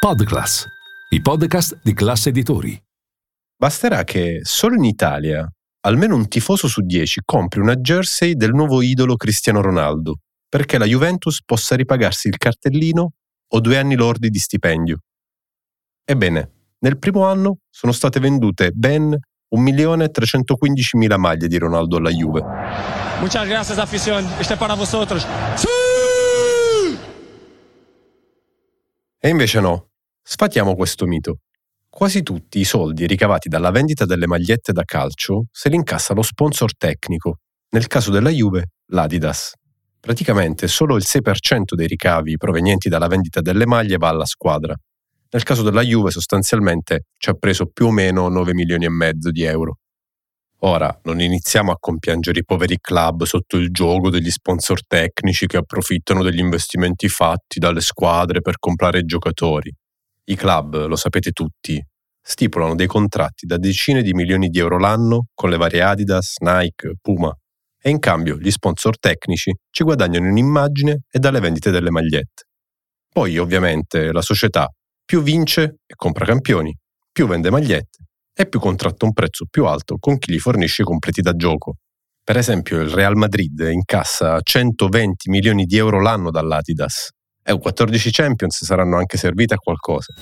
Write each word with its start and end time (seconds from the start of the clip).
Podclass, 0.00 0.64
i 1.10 1.20
podcast 1.20 1.78
di 1.82 1.92
classe 1.92 2.30
editori. 2.30 2.82
Basterà 3.54 4.02
che 4.02 4.40
solo 4.44 4.74
in 4.76 4.84
Italia 4.84 5.46
almeno 5.80 6.16
un 6.16 6.26
tifoso 6.26 6.68
su 6.68 6.80
dieci 6.80 7.20
compri 7.22 7.60
una 7.60 7.76
jersey 7.76 8.32
del 8.32 8.54
nuovo 8.54 8.80
idolo 8.80 9.16
Cristiano 9.16 9.60
Ronaldo, 9.60 10.20
perché 10.48 10.78
la 10.78 10.86
Juventus 10.86 11.42
possa 11.44 11.76
ripagarsi 11.76 12.28
il 12.28 12.38
cartellino 12.38 13.12
o 13.46 13.60
due 13.60 13.76
anni 13.76 13.94
lordi 13.94 14.30
di 14.30 14.38
stipendio. 14.38 15.00
Ebbene, 16.02 16.50
nel 16.78 16.98
primo 16.98 17.26
anno 17.26 17.58
sono 17.68 17.92
state 17.92 18.20
vendute 18.20 18.70
ben 18.70 19.14
1.315.000 19.54 21.18
maglie 21.18 21.46
di 21.46 21.58
Ronaldo 21.58 21.98
alla 21.98 22.10
Juve. 22.10 22.42
Muchas 23.20 23.46
gracias, 23.46 23.76
afición. 23.76 24.26
Este 24.38 24.56
para 24.56 24.72
vosotros. 24.72 25.26
E 29.22 29.28
invece 29.28 29.60
no, 29.60 29.89
Sfatiamo 30.22 30.74
questo 30.74 31.06
mito. 31.06 31.38
Quasi 31.88 32.22
tutti 32.22 32.60
i 32.60 32.64
soldi 32.64 33.06
ricavati 33.06 33.48
dalla 33.48 33.70
vendita 33.70 34.04
delle 34.04 34.26
magliette 34.26 34.72
da 34.72 34.84
calcio 34.84 35.46
se 35.50 35.68
li 35.68 35.74
incassa 35.74 36.14
lo 36.14 36.22
sponsor 36.22 36.76
tecnico, 36.76 37.38
nel 37.70 37.88
caso 37.88 38.10
della 38.10 38.30
Juve 38.30 38.70
l'Adidas. 38.86 39.54
Praticamente 39.98 40.68
solo 40.68 40.96
il 40.96 41.04
6% 41.04 41.74
dei 41.74 41.86
ricavi 41.86 42.36
provenienti 42.36 42.88
dalla 42.88 43.08
vendita 43.08 43.40
delle 43.40 43.66
maglie 43.66 43.96
va 43.96 44.08
alla 44.08 44.24
squadra. 44.24 44.74
Nel 45.32 45.42
caso 45.42 45.62
della 45.62 45.82
Juve 45.82 46.10
sostanzialmente 46.10 47.06
ci 47.16 47.30
ha 47.30 47.34
preso 47.34 47.66
più 47.66 47.86
o 47.86 47.90
meno 47.90 48.28
9 48.28 48.54
milioni 48.54 48.84
e 48.84 48.90
mezzo 48.90 49.30
di 49.30 49.42
euro. 49.42 49.78
Ora, 50.62 50.96
non 51.04 51.20
iniziamo 51.20 51.72
a 51.72 51.76
compiangere 51.78 52.40
i 52.40 52.44
poveri 52.44 52.78
club 52.80 53.24
sotto 53.24 53.56
il 53.56 53.70
gioco 53.70 54.10
degli 54.10 54.30
sponsor 54.30 54.86
tecnici 54.86 55.46
che 55.46 55.56
approfittano 55.56 56.22
degli 56.22 56.38
investimenti 56.38 57.08
fatti 57.08 57.58
dalle 57.58 57.80
squadre 57.80 58.42
per 58.42 58.58
comprare 58.58 59.04
giocatori. 59.04 59.74
I 60.30 60.36
club, 60.36 60.86
lo 60.86 60.94
sapete 60.94 61.32
tutti, 61.32 61.84
stipulano 62.22 62.76
dei 62.76 62.86
contratti 62.86 63.46
da 63.46 63.56
decine 63.56 64.00
di 64.00 64.12
milioni 64.12 64.48
di 64.48 64.60
euro 64.60 64.78
l'anno 64.78 65.26
con 65.34 65.50
le 65.50 65.56
varie 65.56 65.82
Adidas, 65.82 66.36
Nike, 66.38 66.92
Puma 67.00 67.36
e 67.82 67.90
in 67.90 67.98
cambio 67.98 68.38
gli 68.38 68.50
sponsor 68.52 68.96
tecnici 68.96 69.52
ci 69.70 69.82
guadagnano 69.82 70.28
un'immagine 70.28 71.00
e 71.10 71.18
dalle 71.18 71.40
vendite 71.40 71.72
delle 71.72 71.90
magliette. 71.90 72.44
Poi 73.12 73.38
ovviamente 73.38 74.12
la 74.12 74.22
società 74.22 74.68
più 75.04 75.20
vince 75.20 75.78
e 75.84 75.94
compra 75.96 76.24
campioni, 76.24 76.78
più 77.10 77.26
vende 77.26 77.50
magliette 77.50 78.04
e 78.32 78.48
più 78.48 78.60
contratta 78.60 79.06
un 79.06 79.12
prezzo 79.12 79.46
più 79.50 79.64
alto 79.64 79.96
con 79.98 80.16
chi 80.18 80.32
gli 80.32 80.38
fornisce 80.38 80.82
i 80.82 80.84
completi 80.84 81.22
da 81.22 81.32
gioco. 81.34 81.78
Per 82.22 82.36
esempio 82.36 82.80
il 82.80 82.90
Real 82.90 83.16
Madrid 83.16 83.68
incassa 83.68 84.38
120 84.40 85.28
milioni 85.28 85.64
di 85.64 85.76
euro 85.76 86.00
l'anno 86.00 86.30
dall'Adidas 86.30 87.10
e 87.50 87.58
14 87.58 88.10
Champions 88.12 88.64
saranno 88.64 88.96
anche 88.96 89.16
servite 89.16 89.54
a 89.54 89.58
qualcosa. 89.58 90.12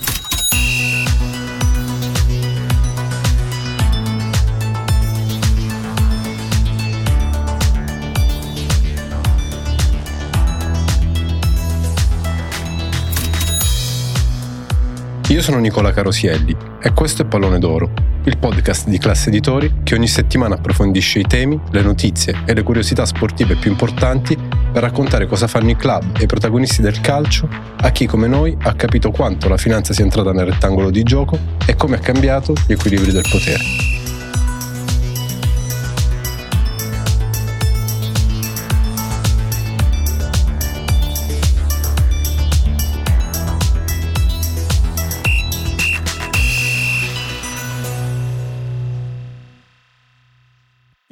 Io 15.39 15.45
sono 15.45 15.59
Nicola 15.59 15.93
Carosielli 15.93 16.57
e 16.83 16.93
questo 16.93 17.23
è 17.23 17.25
Pallone 17.25 17.61
d'Oro, 17.61 17.93
il 18.25 18.39
podcast 18.39 18.89
di 18.89 18.99
classe 18.99 19.29
editori 19.29 19.73
che 19.85 19.95
ogni 19.95 20.09
settimana 20.09 20.57
approfondisce 20.57 21.21
i 21.21 21.27
temi, 21.29 21.61
le 21.71 21.81
notizie 21.81 22.43
e 22.45 22.55
le 22.55 22.65
curiosità 22.65 23.07
sportive 23.07 23.55
più 23.55 23.71
importanti 23.71 24.37
per 24.37 24.83
raccontare 24.83 25.29
cosa 25.29 25.47
fanno 25.47 25.71
i 25.71 25.77
club 25.77 26.19
e 26.19 26.25
i 26.25 26.27
protagonisti 26.27 26.83
del 26.83 27.01
calcio 27.01 27.49
a 27.77 27.91
chi 27.91 28.07
come 28.07 28.27
noi 28.27 28.57
ha 28.63 28.75
capito 28.75 29.13
quanto 29.13 29.49
la 29.49 29.59
finanza 29.59 29.93
sia 29.93 30.03
entrata 30.03 30.33
nel 30.33 30.47
rettangolo 30.47 30.91
di 30.91 31.05
gioco 31.05 31.39
e 31.65 31.77
come 31.77 31.95
ha 31.95 32.01
cambiato 32.01 32.55
gli 32.67 32.73
equilibri 32.73 33.13
del 33.13 33.23
potere. 33.31 33.98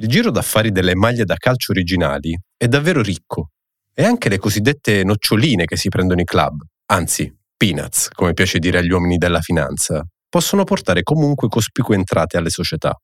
Il 0.07 0.13
giro 0.13 0.31
d'affari 0.31 0.71
delle 0.71 0.95
maglie 0.95 1.25
da 1.25 1.35
calcio 1.35 1.73
originali 1.73 2.33
è 2.55 2.69
davvero 2.69 3.01
ricco 3.01 3.49
e 3.93 4.05
anche 4.05 4.29
le 4.29 4.37
cosiddette 4.37 5.03
noccioline 5.03 5.65
che 5.65 5.75
si 5.75 5.89
prendono 5.89 6.21
i 6.21 6.23
club, 6.23 6.61
anzi 6.85 7.29
peanuts, 7.57 8.07
come 8.13 8.31
piace 8.31 8.59
dire 8.59 8.77
agli 8.77 8.89
uomini 8.89 9.17
della 9.17 9.41
finanza, 9.41 10.01
possono 10.29 10.63
portare 10.63 11.03
comunque 11.03 11.49
cospicue 11.49 11.95
entrate 11.95 12.37
alle 12.37 12.49
società. 12.49 12.97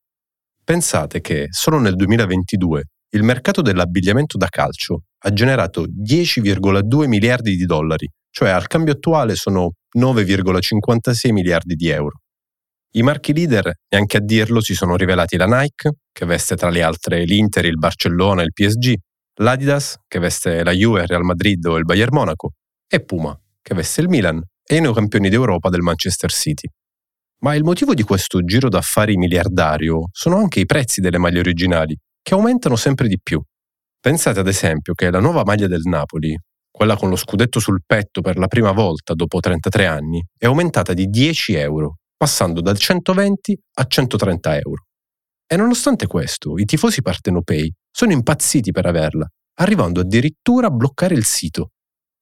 Pensate 0.64 1.20
che 1.20 1.48
solo 1.50 1.78
nel 1.78 1.94
2022 1.94 2.84
il 3.10 3.22
mercato 3.22 3.60
dell'abbigliamento 3.60 4.38
da 4.38 4.46
calcio 4.48 5.02
ha 5.24 5.30
generato 5.30 5.84
10,2 5.86 7.06
miliardi 7.06 7.54
di 7.54 7.66
dollari, 7.66 8.10
cioè 8.30 8.48
al 8.48 8.66
cambio 8.66 8.94
attuale 8.94 9.34
sono 9.34 9.72
9,56 9.98 11.32
miliardi 11.32 11.74
di 11.74 11.90
euro. 11.90 12.20
I 12.96 13.02
marchi 13.02 13.32
leader, 13.32 13.72
neanche 13.88 14.18
a 14.18 14.20
dirlo, 14.20 14.60
si 14.60 14.72
sono 14.72 14.94
rivelati 14.94 15.36
la 15.36 15.46
Nike, 15.46 15.96
che 16.12 16.26
veste 16.26 16.54
tra 16.54 16.70
le 16.70 16.80
altre 16.80 17.24
l'Inter, 17.24 17.64
il 17.64 17.76
Barcellona 17.76 18.42
e 18.42 18.44
il 18.44 18.52
PSG, 18.52 18.94
l'Adidas, 19.40 19.98
che 20.06 20.20
veste 20.20 20.62
la 20.62 20.70
Juve, 20.70 21.00
il 21.00 21.08
Real 21.08 21.24
Madrid 21.24 21.64
o 21.66 21.76
il 21.76 21.82
Bayern 21.82 22.14
Monaco, 22.14 22.52
e 22.86 23.02
Puma, 23.02 23.36
che 23.60 23.74
veste 23.74 24.00
il 24.00 24.08
Milan 24.08 24.40
e 24.64 24.76
i 24.76 24.80
neocampioni 24.80 25.28
d'Europa 25.28 25.70
del 25.70 25.80
Manchester 25.80 26.30
City. 26.30 26.68
Ma 27.40 27.56
il 27.56 27.64
motivo 27.64 27.94
di 27.94 28.04
questo 28.04 28.44
giro 28.44 28.68
d'affari 28.68 29.16
miliardario 29.16 30.04
sono 30.12 30.36
anche 30.36 30.60
i 30.60 30.66
prezzi 30.66 31.00
delle 31.00 31.18
maglie 31.18 31.40
originali, 31.40 31.98
che 32.22 32.34
aumentano 32.34 32.76
sempre 32.76 33.08
di 33.08 33.18
più. 33.20 33.42
Pensate 33.98 34.38
ad 34.38 34.46
esempio 34.46 34.94
che 34.94 35.10
la 35.10 35.18
nuova 35.18 35.42
maglia 35.42 35.66
del 35.66 35.82
Napoli, 35.82 36.38
quella 36.70 36.94
con 36.94 37.08
lo 37.08 37.16
scudetto 37.16 37.58
sul 37.58 37.82
petto 37.84 38.20
per 38.20 38.38
la 38.38 38.46
prima 38.46 38.70
volta 38.70 39.14
dopo 39.14 39.40
33 39.40 39.84
anni, 39.84 40.24
è 40.38 40.46
aumentata 40.46 40.92
di 40.92 41.06
10 41.06 41.54
euro 41.54 41.96
passando 42.16 42.60
da 42.60 42.74
120 42.74 43.58
a 43.74 43.84
130 43.84 44.56
euro. 44.58 44.86
E 45.46 45.56
nonostante 45.56 46.06
questo, 46.06 46.58
i 46.58 46.64
tifosi 46.64 47.02
partenopei 47.02 47.72
sono 47.90 48.12
impazziti 48.12 48.70
per 48.72 48.86
averla, 48.86 49.26
arrivando 49.58 50.00
addirittura 50.00 50.68
a 50.68 50.70
bloccare 50.70 51.14
il 51.14 51.24
sito. 51.24 51.70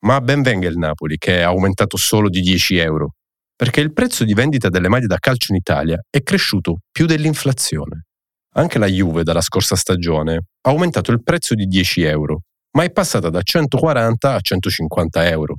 Ma 0.01 0.21
ben 0.21 0.43
venga 0.43 0.69
il 0.69 0.77
Napoli, 0.77 1.17
che 1.17 1.39
è 1.39 1.43
aumentato 1.43 1.97
solo 1.97 2.29
di 2.29 2.41
10 2.41 2.77
euro, 2.79 3.15
perché 3.55 3.81
il 3.81 3.93
prezzo 3.93 4.25
di 4.25 4.35
vendita 4.35 4.69
delle 4.69 4.89
maglie 4.89 5.07
da 5.07 5.19
calcio 5.19 5.53
in 5.53 5.59
Italia 5.59 6.01
è 6.11 6.23
cresciuto 6.23 6.81
più 6.91 7.07
dell'inflazione. 7.07 8.07
Anche 8.55 8.79
la 8.79 8.87
Juve 8.87 9.23
dalla 9.23 9.41
scorsa 9.41 9.77
stagione 9.77 10.35
ha 10.35 10.71
aumentato 10.71 11.13
il 11.13 11.23
prezzo 11.23 11.55
di 11.55 11.67
10 11.67 12.03
euro, 12.03 12.43
ma 12.73 12.83
è 12.83 12.91
passata 12.91 13.31
da 13.31 13.41
140 13.41 14.35
a 14.35 14.41
150 14.41 15.29
euro. 15.29 15.57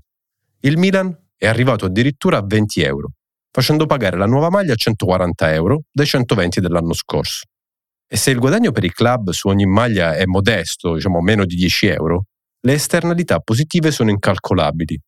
Il 0.59 0.77
Milan 0.77 1.17
è 1.37 1.47
arrivato 1.47 1.85
addirittura 1.85 2.37
a 2.37 2.45
20 2.45 2.81
euro 2.81 3.11
facendo 3.53 3.85
pagare 3.85 4.17
la 4.17 4.25
nuova 4.25 4.49
maglia 4.49 4.73
a 4.73 4.75
140 4.75 5.53
euro 5.53 5.83
dai 5.91 6.07
120 6.07 6.59
dell'anno 6.59 6.93
scorso. 6.93 7.45
E 8.07 8.17
se 8.17 8.31
il 8.31 8.39
guadagno 8.39 8.71
per 8.71 8.83
i 8.83 8.91
club 8.91 9.29
su 9.29 9.47
ogni 9.47 9.65
maglia 9.65 10.15
è 10.15 10.25
modesto, 10.25 10.95
diciamo 10.95 11.21
meno 11.21 11.45
di 11.45 11.55
10 11.55 11.87
euro, 11.87 12.25
le 12.61 12.73
esternalità 12.73 13.39
positive 13.39 13.91
sono 13.91 14.09
incalcolabili. 14.09 14.99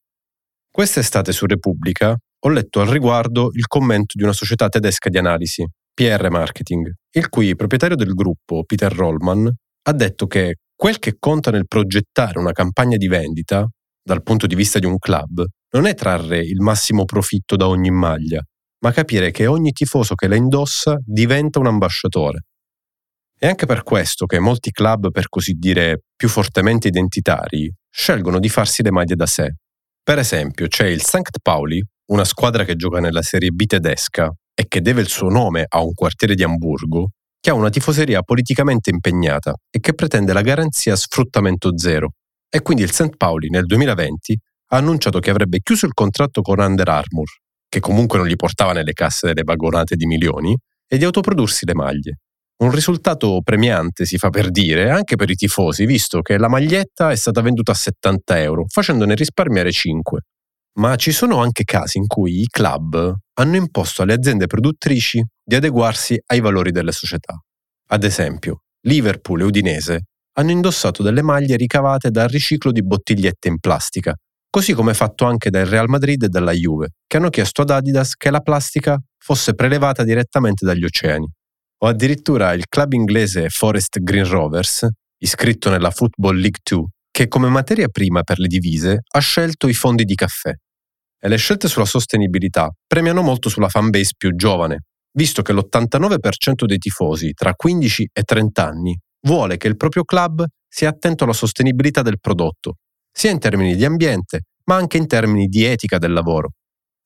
Quest'estate 0.71 1.31
su 1.31 1.45
Repubblica 1.45 2.15
ho 2.39 2.49
letto 2.49 2.81
al 2.81 2.87
riguardo 2.87 3.49
il 3.53 3.65
commento 3.65 4.13
di 4.15 4.23
una 4.23 4.33
società 4.33 4.69
tedesca 4.69 5.09
di 5.09 5.17
analisi, 5.17 5.65
PR 5.93 6.29
Marketing, 6.29 6.91
il 7.11 7.29
cui 7.29 7.55
proprietario 7.55 7.95
del 7.95 8.13
gruppo, 8.13 8.63
Peter 8.63 8.91
Rollman, 8.91 9.51
ha 9.87 9.93
detto 9.93 10.27
che 10.27 10.57
quel 10.75 10.99
che 10.99 11.15
conta 11.17 11.49
nel 11.49 11.67
progettare 11.67 12.37
una 12.37 12.51
campagna 12.51 12.97
di 12.97 13.07
vendita, 13.07 13.67
dal 14.03 14.21
punto 14.21 14.45
di 14.45 14.53
vista 14.53 14.77
di 14.77 14.85
un 14.85 14.99
club, 14.99 15.43
non 15.75 15.87
è 15.87 15.93
trarre 15.93 16.39
il 16.39 16.61
massimo 16.61 17.03
profitto 17.03 17.57
da 17.57 17.67
ogni 17.67 17.91
maglia, 17.91 18.41
ma 18.79 18.91
capire 18.93 19.31
che 19.31 19.45
ogni 19.45 19.73
tifoso 19.73 20.15
che 20.15 20.27
la 20.27 20.35
indossa 20.35 20.97
diventa 21.03 21.59
un 21.59 21.67
ambasciatore. 21.67 22.45
È 23.37 23.45
anche 23.45 23.65
per 23.65 23.83
questo 23.83 24.25
che 24.25 24.39
molti 24.39 24.71
club, 24.71 25.11
per 25.11 25.27
così 25.27 25.53
dire, 25.53 26.03
più 26.15 26.29
fortemente 26.29 26.87
identitari, 26.87 27.69
scelgono 27.89 28.39
di 28.39 28.47
farsi 28.47 28.83
le 28.83 28.91
maglie 28.91 29.15
da 29.15 29.25
sé. 29.25 29.55
Per 30.01 30.17
esempio, 30.17 30.67
c'è 30.67 30.87
il 30.87 31.01
St. 31.01 31.39
Pauli, 31.41 31.83
una 32.11 32.23
squadra 32.23 32.63
che 32.63 32.77
gioca 32.77 33.01
nella 33.01 33.21
Serie 33.21 33.49
B 33.49 33.65
tedesca 33.65 34.33
e 34.53 34.67
che 34.69 34.79
deve 34.79 35.01
il 35.01 35.09
suo 35.09 35.29
nome 35.29 35.65
a 35.67 35.83
un 35.83 35.93
quartiere 35.93 36.35
di 36.35 36.43
Amburgo, 36.43 37.09
che 37.41 37.49
ha 37.49 37.53
una 37.53 37.69
tifoseria 37.69 38.21
politicamente 38.21 38.91
impegnata 38.91 39.53
e 39.69 39.79
che 39.81 39.93
pretende 39.93 40.31
la 40.31 40.41
garanzia 40.41 40.95
sfruttamento 40.95 41.77
zero. 41.77 42.11
E 42.47 42.61
quindi 42.61 42.83
il 42.83 42.91
St. 42.91 43.17
Pauli 43.17 43.49
nel 43.49 43.65
2020 43.65 44.39
ha 44.75 44.79
annunciato 44.79 45.19
che 45.19 45.29
avrebbe 45.29 45.59
chiuso 45.61 45.85
il 45.85 45.93
contratto 45.93 46.41
con 46.41 46.59
Under 46.59 46.87
Armour, 46.89 47.27
che 47.67 47.79
comunque 47.79 48.17
non 48.17 48.27
gli 48.27 48.35
portava 48.35 48.73
nelle 48.73 48.93
casse 48.93 49.27
delle 49.27 49.43
vagonate 49.43 49.95
di 49.95 50.05
milioni, 50.05 50.55
e 50.87 50.97
di 50.97 51.03
autoprodursi 51.03 51.65
le 51.65 51.73
maglie. 51.73 52.19
Un 52.57 52.71
risultato 52.71 53.41
premiante, 53.43 54.05
si 54.05 54.17
fa 54.17 54.29
per 54.29 54.49
dire, 54.49 54.89
anche 54.89 55.15
per 55.15 55.29
i 55.29 55.35
tifosi, 55.35 55.85
visto 55.85 56.21
che 56.21 56.37
la 56.37 56.47
maglietta 56.47 57.11
è 57.11 57.15
stata 57.15 57.41
venduta 57.41 57.71
a 57.71 57.75
70 57.75 58.41
euro, 58.41 58.65
facendone 58.67 59.15
risparmiare 59.15 59.71
5. 59.71 60.21
Ma 60.79 60.95
ci 60.95 61.11
sono 61.11 61.41
anche 61.41 61.63
casi 61.63 61.97
in 61.97 62.07
cui 62.07 62.41
i 62.41 62.47
club 62.47 63.13
hanno 63.33 63.55
imposto 63.55 64.03
alle 64.03 64.13
aziende 64.13 64.47
produttrici 64.47 65.23
di 65.43 65.55
adeguarsi 65.55 66.17
ai 66.27 66.39
valori 66.39 66.71
delle 66.71 66.91
società. 66.91 67.37
Ad 67.87 68.03
esempio, 68.03 68.61
Liverpool 68.81 69.41
e 69.41 69.43
Udinese 69.45 70.03
hanno 70.37 70.51
indossato 70.51 71.01
delle 71.01 71.21
maglie 71.21 71.55
ricavate 71.55 72.09
dal 72.09 72.27
riciclo 72.27 72.71
di 72.71 72.83
bottigliette 72.83 73.47
in 73.47 73.59
plastica, 73.59 74.13
così 74.55 74.71
come 74.71 74.93
fatto 74.93 75.25
anche 75.25 75.49
dal 75.49 75.65
Real 75.65 75.89
Madrid 75.89 76.23
e 76.23 76.29
dalla 76.29 76.53
Juve, 76.53 76.91
che 77.05 77.17
hanno 77.17 77.29
chiesto 77.29 77.63
ad 77.63 77.71
Adidas 77.71 78.15
che 78.15 78.31
la 78.31 78.39
plastica 78.39 78.97
fosse 79.17 79.53
prelevata 79.53 80.05
direttamente 80.05 80.65
dagli 80.65 80.85
oceani. 80.85 81.29
O 81.79 81.87
addirittura 81.87 82.53
il 82.53 82.69
club 82.69 82.93
inglese 82.93 83.49
Forest 83.49 83.99
Green 83.99 84.25
Rovers, 84.25 84.87
iscritto 85.17 85.69
nella 85.69 85.91
Football 85.91 86.35
League 86.35 86.61
2, 86.63 86.85
che 87.11 87.27
come 87.27 87.49
materia 87.49 87.89
prima 87.89 88.23
per 88.23 88.39
le 88.39 88.47
divise 88.47 89.01
ha 89.05 89.19
scelto 89.19 89.67
i 89.67 89.73
fondi 89.73 90.05
di 90.05 90.15
caffè. 90.15 90.53
E 91.19 91.27
le 91.27 91.35
scelte 91.35 91.67
sulla 91.67 91.83
sostenibilità 91.83 92.71
premiano 92.87 93.21
molto 93.23 93.49
sulla 93.49 93.67
fanbase 93.67 94.13
più 94.15 94.33
giovane, 94.37 94.83
visto 95.17 95.41
che 95.41 95.51
l'89% 95.51 96.63
dei 96.65 96.77
tifosi 96.77 97.33
tra 97.33 97.53
15 97.53 98.07
e 98.13 98.21
30 98.23 98.65
anni 98.65 98.97
vuole 99.27 99.57
che 99.57 99.67
il 99.67 99.75
proprio 99.75 100.05
club 100.05 100.45
sia 100.65 100.87
attento 100.87 101.25
alla 101.25 101.33
sostenibilità 101.33 102.01
del 102.01 102.21
prodotto, 102.21 102.75
sia 103.17 103.31
in 103.31 103.39
termini 103.39 103.77
di 103.77 103.85
ambiente, 103.85 104.41
ma 104.65 104.75
anche 104.75 104.97
in 104.97 105.07
termini 105.07 105.47
di 105.47 105.63
etica 105.63 105.97
del 105.97 106.11
lavoro. 106.11 106.49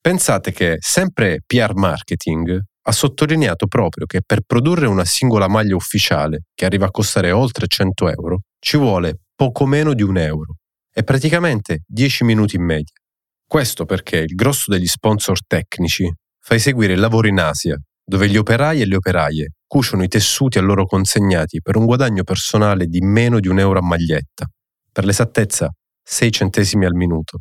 Pensate 0.00 0.50
che 0.50 0.78
sempre 0.80 1.42
PR 1.46 1.74
Marketing 1.74 2.58
ha 2.82 2.92
sottolineato 2.92 3.68
proprio 3.68 4.06
che 4.06 4.20
per 4.24 4.40
produrre 4.44 4.86
una 4.86 5.04
singola 5.04 5.46
maglia 5.46 5.76
ufficiale, 5.76 6.46
che 6.52 6.64
arriva 6.64 6.86
a 6.86 6.90
costare 6.90 7.30
oltre 7.30 7.66
100 7.68 8.08
euro, 8.08 8.40
ci 8.58 8.76
vuole 8.76 9.20
poco 9.36 9.66
meno 9.66 9.94
di 9.94 10.02
un 10.02 10.16
euro 10.16 10.56
e 10.92 11.04
praticamente 11.04 11.84
10 11.86 12.24
minuti 12.24 12.56
in 12.56 12.64
media. 12.64 12.94
Questo 13.46 13.84
perché 13.84 14.16
il 14.16 14.34
grosso 14.34 14.70
degli 14.70 14.86
sponsor 14.86 15.38
tecnici 15.46 16.12
fa 16.40 16.54
eseguire 16.54 16.94
il 16.94 17.00
lavoro 17.00 17.28
in 17.28 17.38
Asia, 17.38 17.76
dove 18.04 18.28
gli 18.28 18.36
operai 18.36 18.80
e 18.80 18.86
le 18.86 18.96
operaie 18.96 19.52
cuciono 19.64 20.02
i 20.02 20.08
tessuti 20.08 20.58
a 20.58 20.62
loro 20.62 20.86
consegnati 20.86 21.60
per 21.60 21.76
un 21.76 21.84
guadagno 21.84 22.24
personale 22.24 22.86
di 22.86 23.00
meno 23.00 23.38
di 23.38 23.46
un 23.46 23.60
euro 23.60 23.78
a 23.78 23.82
maglietta. 23.82 24.50
Per 24.90 25.04
l'esattezza, 25.04 25.72
6 26.12 26.32
centesimi 26.32 26.86
al 26.86 26.94
minuto. 26.94 27.38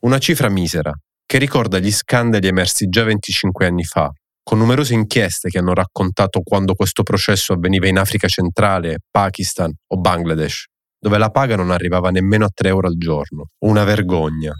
Una 0.00 0.18
cifra 0.18 0.50
misera, 0.50 0.92
che 1.24 1.38
ricorda 1.38 1.78
gli 1.78 1.90
scandali 1.90 2.48
emersi 2.48 2.86
già 2.86 3.02
25 3.02 3.64
anni 3.64 3.82
fa, 3.82 4.10
con 4.42 4.58
numerose 4.58 4.92
inchieste 4.92 5.48
che 5.48 5.58
hanno 5.58 5.72
raccontato 5.72 6.42
quando 6.42 6.74
questo 6.74 7.02
processo 7.02 7.54
avveniva 7.54 7.88
in 7.88 7.98
Africa 7.98 8.28
centrale, 8.28 8.98
Pakistan 9.10 9.72
o 9.86 9.96
Bangladesh, 9.96 10.66
dove 10.98 11.16
la 11.16 11.30
paga 11.30 11.56
non 11.56 11.70
arrivava 11.70 12.10
nemmeno 12.10 12.44
a 12.44 12.50
3 12.52 12.68
euro 12.68 12.88
al 12.88 12.98
giorno. 12.98 13.46
Una 13.64 13.84
vergogna. 13.84 14.52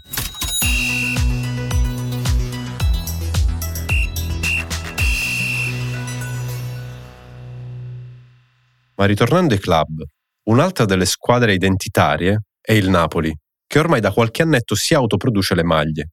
Ma 8.95 9.05
ritornando 9.05 9.53
ai 9.53 9.59
club, 9.59 10.03
un'altra 10.47 10.85
delle 10.85 11.05
squadre 11.05 11.53
identitarie 11.53 12.41
è 12.59 12.73
il 12.73 12.89
Napoli, 12.89 13.35
che 13.71 13.79
ormai 13.79 14.01
da 14.01 14.11
qualche 14.11 14.41
annetto 14.41 14.75
si 14.75 14.93
autoproduce 14.93 15.55
le 15.55 15.63
maglie. 15.63 16.09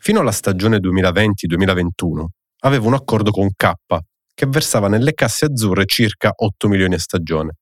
Fino 0.00 0.20
alla 0.20 0.32
stagione 0.32 0.78
2020-2021 0.78 2.24
aveva 2.60 2.86
un 2.86 2.94
accordo 2.94 3.30
con 3.30 3.50
K, 3.54 3.72
che 4.32 4.46
versava 4.46 4.88
nelle 4.88 5.12
casse 5.12 5.44
azzurre 5.44 5.84
circa 5.84 6.32
8 6.34 6.66
milioni 6.66 6.94
a 6.94 6.98
stagione. 6.98 7.56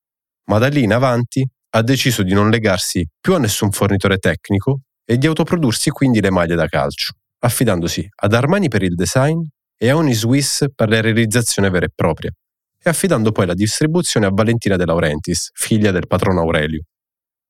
Ma 0.45 0.59
da 0.59 0.69
lì 0.69 0.83
in 0.83 0.93
avanti 0.93 1.45
ha 1.71 1.81
deciso 1.81 2.23
di 2.23 2.33
non 2.33 2.49
legarsi 2.49 3.05
più 3.19 3.33
a 3.35 3.37
nessun 3.37 3.69
fornitore 3.71 4.17
tecnico 4.17 4.83
e 5.03 5.17
di 5.17 5.27
autoprodursi 5.27 5.89
quindi 5.89 6.21
le 6.21 6.31
maglie 6.31 6.55
da 6.55 6.67
calcio, 6.67 7.11
affidandosi 7.39 8.07
ad 8.21 8.33
Armani 8.33 8.69
per 8.69 8.83
il 8.83 8.95
design 8.95 9.41
e 9.77 9.89
a 9.89 9.97
Uniswiss 9.97 10.67
per 10.73 10.87
la 10.87 11.01
realizzazione 11.01 11.69
vera 11.69 11.85
e 11.85 11.91
propria 11.93 12.31
e 12.81 12.89
affidando 12.89 13.33
poi 13.33 13.45
la 13.45 13.53
distribuzione 13.53 14.25
a 14.25 14.31
Valentina 14.31 14.77
De 14.77 14.85
Laurentiis, 14.85 15.49
figlia 15.53 15.91
del 15.91 16.07
patrono 16.07 16.39
Aurelio. 16.39 16.83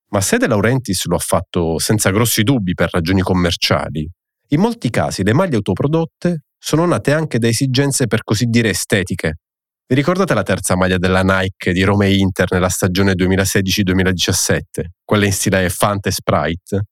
Ma 0.10 0.22
se 0.22 0.38
De 0.38 0.48
Laurentiis 0.48 1.06
lo 1.06 1.16
ha 1.16 1.20
fatto 1.20 1.80
senza 1.80 2.12
grossi 2.12 2.44
dubbi 2.44 2.74
per 2.74 2.90
ragioni 2.92 3.22
commerciali, 3.22 4.10
in 4.50 4.60
molti 4.62 4.90
casi 4.90 5.24
le 5.24 5.34
maglie 5.34 5.58
autoprodotte 5.58 6.44
sono 6.58 6.86
nate 6.86 7.12
anche 7.12 7.40
da 7.40 7.48
esigenze 7.48 8.08
per 8.08 8.24
così 8.24 8.46
dire 8.46 8.70
estetiche. 8.70 9.40
Vi 9.86 9.96
ricordate 9.96 10.34
la 10.34 10.44
terza 10.44 10.76
maglia 10.76 10.98
della 10.98 11.22
Nike 11.24 11.74
di 11.74 11.84
Roma 11.84 12.06
e 12.06 12.16
Inter 12.16 12.52
nella 12.52 12.70
stagione 12.70 13.14
2016-2017, 13.14 14.60
quella 15.04 15.26
in 15.26 15.34
stile 15.34 15.70
Fante 15.70 16.12
Sprite? 16.12 16.84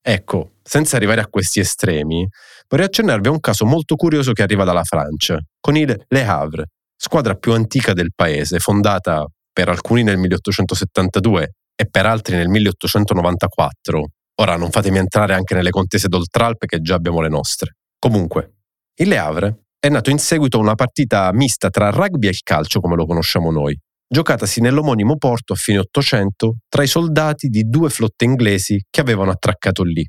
Ecco, 0.00 0.56
senza 0.62 0.96
arrivare 0.96 1.20
a 1.20 1.28
questi 1.28 1.60
estremi, 1.60 2.26
vorrei 2.68 2.86
accennarvi 2.86 3.28
a 3.28 3.30
un 3.30 3.40
caso 3.40 3.64
molto 3.64 3.94
curioso 3.96 4.32
che 4.32 4.42
arriva 4.42 4.64
dalla 4.64 4.84
Francia, 4.84 5.38
con 5.60 5.76
il 5.76 6.04
Le 6.08 6.24
Havre, 6.24 6.66
squadra 6.96 7.34
più 7.34 7.52
antica 7.52 7.92
del 7.92 8.12
paese, 8.14 8.58
fondata 8.58 9.24
per 9.52 9.68
alcuni 9.68 10.02
nel 10.02 10.18
1872 10.18 11.54
e 11.74 11.86
per 11.88 12.06
altri 12.06 12.36
nel 12.36 12.48
1894. 12.48 14.08
Ora 14.36 14.56
non 14.56 14.70
fatemi 14.70 14.98
entrare 14.98 15.34
anche 15.34 15.54
nelle 15.54 15.70
contese 15.70 16.08
d'Oltralpe 16.08 16.66
che 16.66 16.80
già 16.80 16.94
abbiamo 16.94 17.20
le 17.20 17.28
nostre. 17.28 17.76
Comunque, 17.98 18.54
il 18.96 19.08
Le 19.08 19.18
Havre 19.18 19.64
è 19.78 19.88
nato 19.88 20.10
in 20.10 20.18
seguito 20.18 20.56
a 20.56 20.60
una 20.60 20.74
partita 20.74 21.30
mista 21.32 21.70
tra 21.70 21.90
rugby 21.90 22.26
e 22.26 22.30
il 22.30 22.42
calcio 22.42 22.80
come 22.80 22.96
lo 22.96 23.06
conosciamo 23.06 23.50
noi, 23.50 23.78
giocatasi 24.06 24.60
nell'omonimo 24.60 25.16
porto 25.16 25.52
a 25.52 25.56
fine 25.56 25.78
Ottocento 25.78 26.56
tra 26.68 26.82
i 26.82 26.86
soldati 26.86 27.48
di 27.48 27.68
due 27.68 27.90
flotte 27.90 28.24
inglesi 28.24 28.82
che 28.88 29.00
avevano 29.00 29.30
attraccato 29.30 29.82
lì. 29.82 30.06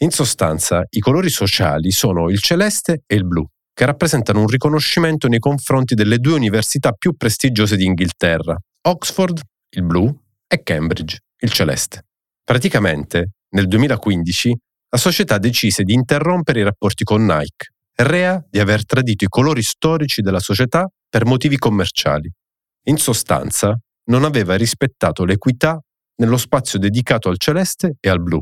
In 0.00 0.10
sostanza, 0.10 0.84
i 0.90 1.00
colori 1.00 1.28
sociali 1.28 1.90
sono 1.90 2.30
il 2.30 2.40
celeste 2.40 3.02
e 3.06 3.16
il 3.16 3.26
blu 3.26 3.44
che 3.78 3.86
rappresentano 3.86 4.40
un 4.40 4.48
riconoscimento 4.48 5.28
nei 5.28 5.38
confronti 5.38 5.94
delle 5.94 6.18
due 6.18 6.34
università 6.34 6.90
più 6.90 7.16
prestigiose 7.16 7.76
di 7.76 7.84
Inghilterra, 7.84 8.56
Oxford, 8.88 9.40
il 9.76 9.84
blu, 9.84 10.12
e 10.48 10.62
Cambridge, 10.62 11.18
il 11.40 11.50
celeste. 11.52 12.06
Praticamente, 12.42 13.32
nel 13.50 13.68
2015, 13.68 14.56
la 14.90 14.98
società 14.98 15.38
decise 15.38 15.82
di 15.82 15.92
interrompere 15.92 16.60
i 16.60 16.64
rapporti 16.64 17.04
con 17.04 17.24
Nike, 17.24 17.72
rea 17.96 18.42
di 18.48 18.58
aver 18.58 18.86
tradito 18.86 19.24
i 19.24 19.28
colori 19.28 19.62
storici 19.62 20.22
della 20.22 20.40
società 20.40 20.88
per 21.08 21.26
motivi 21.26 21.58
commerciali. 21.58 22.30
In 22.84 22.96
sostanza, 22.96 23.78
non 24.04 24.24
aveva 24.24 24.56
rispettato 24.56 25.24
l'equità 25.24 25.78
nello 26.16 26.38
spazio 26.38 26.78
dedicato 26.78 27.28
al 27.28 27.38
celeste 27.38 27.96
e 28.00 28.08
al 28.08 28.22
blu. 28.22 28.40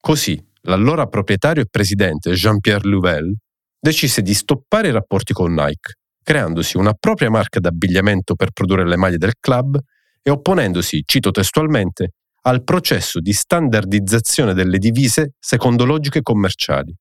Così, 0.00 0.40
l'allora 0.62 1.06
proprietario 1.06 1.62
e 1.62 1.66
presidente 1.68 2.32
Jean-Pierre 2.32 2.88
Louvel 2.88 3.34
decise 3.80 4.22
di 4.22 4.34
stoppare 4.34 4.88
i 4.88 4.92
rapporti 4.92 5.32
con 5.32 5.52
Nike, 5.52 5.94
creandosi 6.22 6.76
una 6.76 6.92
propria 6.92 7.30
marca 7.30 7.58
d'abbigliamento 7.58 8.34
per 8.34 8.52
produrre 8.52 8.86
le 8.86 8.96
maglie 8.96 9.18
del 9.18 9.34
club 9.40 9.78
e 10.22 10.30
opponendosi, 10.30 11.02
cito 11.04 11.30
testualmente, 11.30 12.12
al 12.42 12.64
processo 12.64 13.20
di 13.20 13.32
standardizzazione 13.32 14.54
delle 14.54 14.78
divise 14.78 15.32
secondo 15.38 15.84
logiche 15.84 16.22
commerciali. 16.22 16.94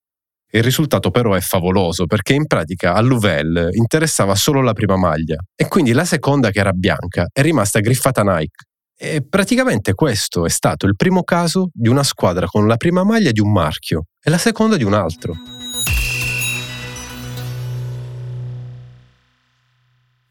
Il 0.49 0.63
risultato 0.63 1.11
però 1.11 1.33
è 1.33 1.41
favoloso 1.41 2.05
perché 2.05 2.33
in 2.33 2.47
pratica 2.47 2.93
a 2.93 3.01
Louvel 3.01 3.69
interessava 3.73 4.33
solo 4.33 4.61
la 4.61 4.73
prima 4.73 4.95
maglia 4.95 5.35
e 5.53 5.67
quindi 5.67 5.91
la 5.91 6.05
seconda 6.05 6.51
che 6.51 6.59
era 6.59 6.71
bianca 6.71 7.27
è 7.31 7.41
rimasta 7.41 7.79
griffata 7.81 8.23
Nike. 8.23 8.65
E 8.99 9.23
praticamente 9.27 9.93
questo 9.93 10.45
è 10.45 10.49
stato 10.49 10.87
il 10.87 10.95
primo 10.95 11.23
caso 11.23 11.69
di 11.73 11.89
una 11.89 12.03
squadra 12.03 12.47
con 12.47 12.65
la 12.65 12.77
prima 12.77 13.03
maglia 13.03 13.31
di 13.31 13.41
un 13.41 13.51
marchio 13.51 14.05
e 14.21 14.29
la 14.29 14.39
seconda 14.39 14.77
di 14.77 14.83
un 14.83 14.93
altro. 14.93 15.56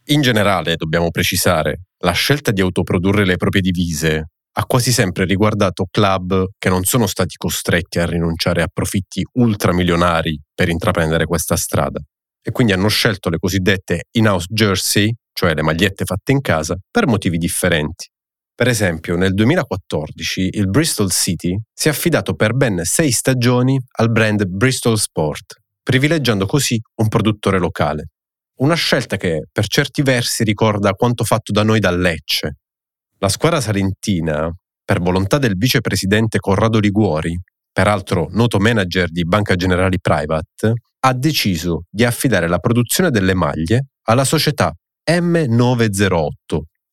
In 0.09 0.21
generale, 0.21 0.77
dobbiamo 0.77 1.11
precisare, 1.11 1.87
la 2.05 2.13
scelta 2.13 2.53
di 2.53 2.61
autoprodurre 2.61 3.25
le 3.25 3.37
proprie 3.37 3.61
divise 3.61 4.29
ha 4.53 4.65
quasi 4.65 4.93
sempre 4.93 5.25
riguardato 5.25 5.89
club 5.91 6.47
che 6.59 6.69
non 6.69 6.85
sono 6.85 7.09
stati 7.09 7.35
costretti 7.37 7.99
a 7.99 8.07
rinunciare 8.07 8.63
a 8.63 8.69
profitti 8.73 9.27
ultramilionari 9.33 10.41
per 10.55 10.69
intraprendere 10.69 11.27
questa 11.27 11.57
strada 11.57 12.01
e 12.41 12.53
quindi 12.53 12.73
hanno 12.73 12.87
scelto 12.87 13.31
le 13.31 13.39
cosiddette 13.39 14.05
in-house 14.13 14.47
jersey, 14.49 15.13
cioè 15.33 15.55
le 15.55 15.63
magliette 15.63 16.05
fatte 16.05 16.31
in 16.31 16.41
casa, 16.41 16.79
per 16.89 17.09
motivi 17.09 17.37
differenti. 17.37 18.09
Per 18.55 18.69
esempio, 18.69 19.17
nel 19.17 19.35
2014 19.35 20.51
il 20.53 20.69
Bristol 20.69 21.11
City 21.11 21.59
si 21.75 21.89
è 21.89 21.91
affidato 21.91 22.35
per 22.35 22.55
ben 22.55 22.83
sei 22.85 23.11
stagioni 23.11 23.77
al 23.99 24.13
brand 24.13 24.45
Bristol 24.45 24.99
Sport, 24.99 25.57
privilegiando 25.83 26.47
così 26.47 26.81
un 27.03 27.09
produttore 27.09 27.59
locale. 27.59 28.11
Una 28.59 28.75
scelta 28.75 29.19
che 29.19 29.49
per 29.53 29.67
certi 29.67 30.01
versi 30.01 30.43
ricorda 30.43 30.93
quanto 30.93 31.25
fatto 31.25 31.53
da 31.53 31.63
noi 31.63 31.79
da 31.79 31.91
Lecce. 31.91 32.57
La 33.19 33.29
squadra 33.29 33.61
salentina, 33.61 34.51
per 34.83 35.01
volontà 35.01 35.37
del 35.37 35.59
vicepresidente 35.59 36.39
Corrado 36.39 36.79
Liguori, 36.79 37.39
peraltro 37.71 38.29
noto 38.31 38.59
manager 38.59 39.11
di 39.11 39.25
Banca 39.25 39.57
Generali 39.57 40.01
Private, 40.01 40.73
ha 41.01 41.13
deciso 41.13 41.85
di 41.91 42.05
affidare 42.05 42.49
la 42.49 42.59
produzione 42.59 43.11
delle 43.11 43.35
maglie 43.35 43.89
alla 44.05 44.25
società 44.25 44.73
M908 45.07 46.29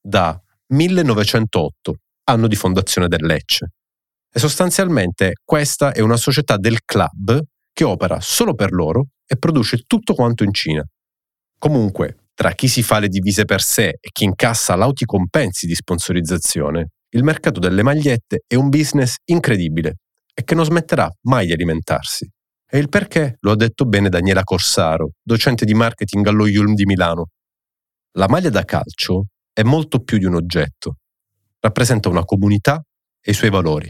da 0.01 0.37
1908, 0.67 1.95
anno 2.25 2.47
di 2.47 2.55
fondazione 2.57 3.07
del 3.07 3.25
Lecce. 3.25 3.71
E 4.29 4.37
sostanzialmente 4.37 5.35
questa 5.45 5.93
è 5.93 6.01
una 6.01 6.17
società 6.17 6.57
del 6.57 6.79
club 6.83 7.41
che 7.71 7.83
opera 7.85 8.19
solo 8.19 8.53
per 8.53 8.73
loro 8.73 9.07
e 9.25 9.37
produce 9.37 9.83
tutto 9.87 10.13
quanto 10.13 10.43
in 10.43 10.51
Cina. 10.51 10.85
Comunque, 11.63 12.25
tra 12.33 12.51
chi 12.51 12.67
si 12.67 12.83
fa 12.83 12.99
le 12.99 13.07
divise 13.07 13.45
per 13.45 13.61
sé 13.61 13.95
e 14.01 14.09
chi 14.11 14.25
incassa 14.25 14.75
lauti 14.75 15.05
compensi 15.05 15.65
di 15.65 15.75
sponsorizzazione, 15.75 16.89
il 17.11 17.23
mercato 17.23 17.61
delle 17.61 17.83
magliette 17.83 18.41
è 18.45 18.55
un 18.55 18.67
business 18.67 19.15
incredibile 19.23 19.99
e 20.33 20.43
che 20.43 20.55
non 20.55 20.65
smetterà 20.65 21.09
mai 21.21 21.45
di 21.45 21.53
alimentarsi. 21.53 22.29
E 22.69 22.77
il 22.77 22.89
perché 22.89 23.37
lo 23.39 23.51
ha 23.51 23.55
detto 23.55 23.85
bene 23.85 24.09
Daniela 24.09 24.43
Corsaro, 24.43 25.11
docente 25.23 25.63
di 25.63 25.73
marketing 25.73 26.27
allo 26.27 26.47
Yulm 26.47 26.73
di 26.73 26.83
Milano. 26.83 27.27
La 28.17 28.27
maglia 28.27 28.49
da 28.49 28.65
calcio 28.65 29.27
è 29.53 29.63
molto 29.63 30.03
più 30.03 30.17
di 30.17 30.25
un 30.25 30.35
oggetto. 30.35 30.97
Rappresenta 31.61 32.09
una 32.09 32.25
comunità 32.25 32.83
e 33.21 33.31
i 33.31 33.33
suoi 33.33 33.51
valori. 33.51 33.89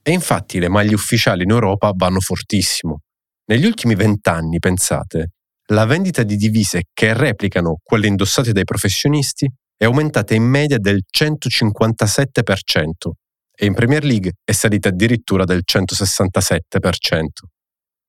E 0.00 0.12
infatti 0.12 0.60
le 0.60 0.68
maglie 0.68 0.94
ufficiali 0.94 1.42
in 1.42 1.50
Europa 1.50 1.90
vanno 1.92 2.20
fortissimo. 2.20 3.00
Negli 3.46 3.66
ultimi 3.66 3.96
vent'anni, 3.96 4.60
pensate, 4.60 5.30
la 5.72 5.86
vendita 5.86 6.22
di 6.22 6.36
divise 6.36 6.84
che 6.92 7.14
replicano 7.14 7.78
quelle 7.82 8.06
indossate 8.06 8.52
dai 8.52 8.64
professionisti 8.64 9.50
è 9.74 9.84
aumentata 9.84 10.34
in 10.34 10.42
media 10.44 10.78
del 10.78 11.02
157% 11.10 12.90
e 13.54 13.66
in 13.66 13.72
Premier 13.72 14.04
League 14.04 14.32
è 14.44 14.52
salita 14.52 14.90
addirittura 14.90 15.44
del 15.44 15.62
167%. 15.64 17.26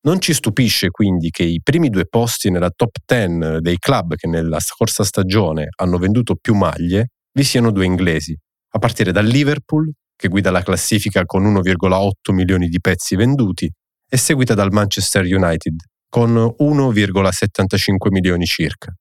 Non 0.06 0.20
ci 0.20 0.34
stupisce 0.34 0.90
quindi 0.90 1.30
che 1.30 1.44
i 1.44 1.62
primi 1.64 1.90
due 1.90 2.06
posti 2.06 2.52
nella 2.52 2.70
top 2.70 2.98
10 3.06 3.62
dei 3.62 3.78
club 3.78 4.16
che 4.16 4.28
nella 4.28 4.60
scorsa 4.60 5.06
stagione 5.06 5.70
hanno 5.78 5.98
venduto 5.98 6.36
più 6.36 6.56
maglie 6.56 7.12
vi 7.32 7.44
siano 7.46 7.72
due 7.72 7.86
inglesi, 7.86 8.38
a 8.72 8.80
partire 8.80 9.14
dal 9.14 9.26
Liverpool, 9.26 9.90
che 10.16 10.28
guida 10.28 10.52
la 10.52 10.62
classifica 10.62 11.24
con 11.24 11.46
1,8 11.46 12.34
milioni 12.34 12.68
di 12.68 12.82
pezzi 12.82 13.16
venduti, 13.16 13.72
e 14.08 14.18
seguita 14.18 14.54
dal 14.54 14.72
Manchester 14.72 15.24
United, 15.24 15.76
con 16.14 16.36
1,75 16.36 18.12
milioni 18.12 18.46
circa. 18.46 18.94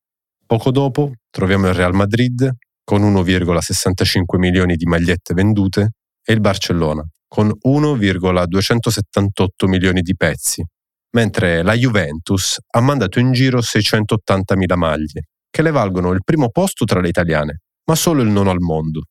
Poco 0.47 0.71
dopo 0.71 1.13
troviamo 1.29 1.69
il 1.69 1.75
Real 1.75 1.93
Madrid, 1.93 2.51
con 2.83 3.03
1,65 3.03 4.39
milioni 4.39 4.77
di 4.77 4.87
magliette 4.87 5.35
vendute, 5.35 5.91
e 6.25 6.33
il 6.33 6.41
Barcellona, 6.41 7.07
con 7.29 7.53
1,278 7.55 9.67
milioni 9.67 10.01
di 10.01 10.17
pezzi, 10.17 10.65
mentre 11.11 11.63
la 11.63 11.75
Juventus 11.75 12.57
ha 12.71 12.81
mandato 12.81 13.19
in 13.19 13.33
giro 13.33 13.59
680.000 13.59 14.75
maglie, 14.75 15.25
che 15.51 15.61
le 15.61 15.71
valgono 15.71 16.13
il 16.13 16.23
primo 16.25 16.49
posto 16.49 16.87
tra 16.87 17.03
le 17.03 17.09
italiane, 17.09 17.59
ma 17.91 17.95
solo 17.95 18.23
il 18.23 18.31
nono 18.31 18.49
al 18.49 18.61
mondo. 18.61 19.03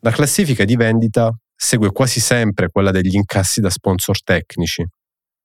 La 0.00 0.10
classifica 0.10 0.66
di 0.66 0.76
vendita 0.76 1.34
segue 1.56 1.92
quasi 1.92 2.20
sempre 2.20 2.68
quella 2.68 2.90
degli 2.90 3.14
incassi 3.14 3.62
da 3.62 3.70
sponsor 3.70 4.22
tecnici. 4.22 4.84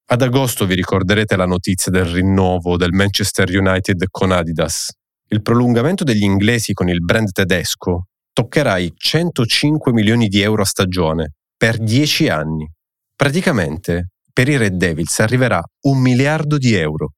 Ad 0.09 0.21
agosto 0.21 0.65
vi 0.65 0.73
ricorderete 0.73 1.35
la 1.35 1.45
notizia 1.45 1.91
del 1.91 2.05
rinnovo 2.05 2.77
del 2.77 2.93
Manchester 2.93 3.49
United 3.49 4.05
con 4.09 4.31
Adidas. 4.31 4.89
Il 5.27 5.41
prolungamento 5.41 6.05
degli 6.05 6.23
inglesi 6.23 6.71
con 6.71 6.87
il 6.87 7.03
brand 7.03 7.29
tedesco 7.29 8.07
toccherà 8.31 8.77
i 8.77 8.93
105 8.95 9.91
milioni 9.91 10.29
di 10.29 10.39
euro 10.39 10.61
a 10.61 10.65
stagione 10.65 11.33
per 11.57 11.77
10 11.77 12.29
anni. 12.29 12.71
Praticamente 13.17 14.11
per 14.31 14.47
i 14.47 14.55
Red 14.55 14.75
Devils 14.75 15.19
arriverà 15.19 15.61
un 15.87 15.99
miliardo 15.99 16.57
di 16.57 16.73
euro. 16.73 17.11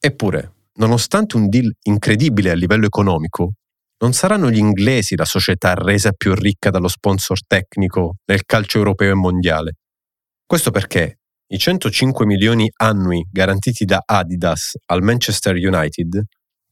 Eppure, 0.00 0.54
nonostante 0.78 1.36
un 1.36 1.48
deal 1.48 1.72
incredibile 1.82 2.50
a 2.50 2.54
livello 2.54 2.86
economico, 2.86 3.52
non 3.98 4.12
saranno 4.12 4.50
gli 4.50 4.58
inglesi 4.58 5.14
la 5.14 5.24
società 5.24 5.74
resa 5.74 6.10
più 6.10 6.34
ricca 6.34 6.70
dallo 6.70 6.88
sponsor 6.88 7.46
tecnico 7.46 8.16
nel 8.24 8.44
calcio 8.44 8.78
europeo 8.78 9.12
e 9.12 9.14
mondiale. 9.14 9.74
Questo 10.44 10.72
perché 10.72 11.18
i 11.48 11.58
105 11.58 12.24
milioni 12.26 12.70
annui 12.76 13.26
garantiti 13.30 13.84
da 13.84 14.02
Adidas 14.04 14.72
al 14.86 15.02
Manchester 15.02 15.54
United 15.54 16.22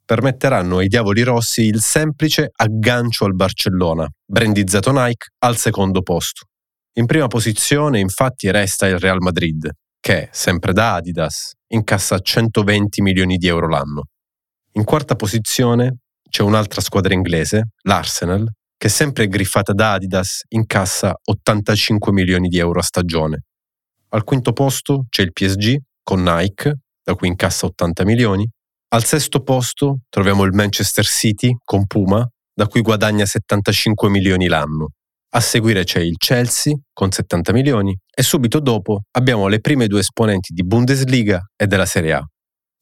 permetteranno 0.05 0.79
ai 0.79 0.89
Diavoli 0.89 1.23
Rossi 1.23 1.63
il 1.63 1.81
semplice 1.81 2.51
aggancio 2.55 3.25
al 3.25 3.35
Barcellona, 3.35 4.07
brandizzato 4.25 4.91
Nike, 4.93 5.29
al 5.39 5.57
secondo 5.57 6.03
posto. 6.03 6.47
In 6.95 7.07
prima 7.07 7.29
posizione 7.29 7.99
infatti 7.99 8.51
resta 8.51 8.87
il 8.87 8.99
Real 8.99 9.21
Madrid, 9.21 9.71
che, 10.01 10.29
sempre 10.33 10.73
da 10.73 10.95
Adidas, 10.95 11.53
incassa 11.69 12.19
120 12.19 13.01
milioni 13.01 13.37
di 13.37 13.47
euro 13.47 13.69
l'anno. 13.69 14.03
In 14.73 14.85
quarta 14.85 15.15
posizione 15.15 15.99
c'è 16.29 16.43
un'altra 16.43 16.81
squadra 16.81 17.15
inglese, 17.15 17.69
l'Arsenal, 17.83 18.47
che 18.77 18.89
sempre 18.89 19.29
griffata 19.29 19.73
da 19.73 19.93
Adidas 19.93 20.43
incassa 20.49 21.15
85 21.25 22.13
milioni 22.13 22.49
di 22.49 22.59
euro 22.59 22.81
a 22.81 22.83
stagione. 22.83 23.45
Al 24.15 24.25
quinto 24.25 24.53
posto 24.53 25.07
c'è 25.09 25.23
il 25.23 25.33
PSG 25.33 25.77
con 26.03 26.23
Nike, 26.23 26.81
da 27.03 27.15
cui 27.15 27.29
incassa 27.29 27.65
80 27.67 28.05
milioni. 28.05 28.47
Al 28.89 29.05
sesto 29.05 29.43
posto 29.43 30.01
troviamo 30.11 30.45
il 30.45 30.53
Manchester 30.53 31.05
City 31.05 31.57
con 31.65 31.87
Puma, 31.87 32.27
da 32.55 32.67
cui 32.67 32.83
guadagna 32.83 33.25
75 33.25 34.11
milioni 34.11 34.49
l'anno. 34.49 34.91
A 35.35 35.41
seguire 35.41 35.85
c'è 35.85 36.01
il 36.01 36.19
Chelsea 36.19 36.75
con 36.93 37.11
70 37.11 37.55
milioni 37.55 37.97
e 38.15 38.23
subito 38.23 38.61
dopo 38.61 39.05
abbiamo 39.13 39.49
le 39.49 39.61
prime 39.61 39.87
due 39.87 40.01
esponenti 40.01 40.53
di 40.53 40.63
Bundesliga 40.63 41.41
e 41.57 41.67
della 41.67 41.87
Serie 41.87 42.13
A. 42.13 42.27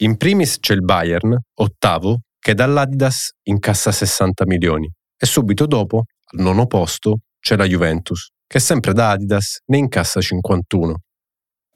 In 0.02 0.16
primis 0.16 0.58
c'è 0.58 0.74
il 0.74 0.82
Bayern, 0.82 1.38
ottavo, 1.60 2.22
che 2.40 2.54
dall'Adidas 2.54 3.30
incassa 3.44 3.92
60 3.92 4.46
milioni 4.46 4.90
e 5.16 5.26
subito 5.26 5.66
dopo, 5.66 6.06
al 6.32 6.42
nono 6.42 6.66
posto, 6.66 7.18
c'è 7.38 7.56
la 7.56 7.66
Juventus, 7.66 8.30
che 8.48 8.58
sempre 8.58 8.94
da 8.94 9.10
Adidas 9.10 9.60
ne 9.66 9.78
incassa 9.78 10.20
51. 10.20 10.96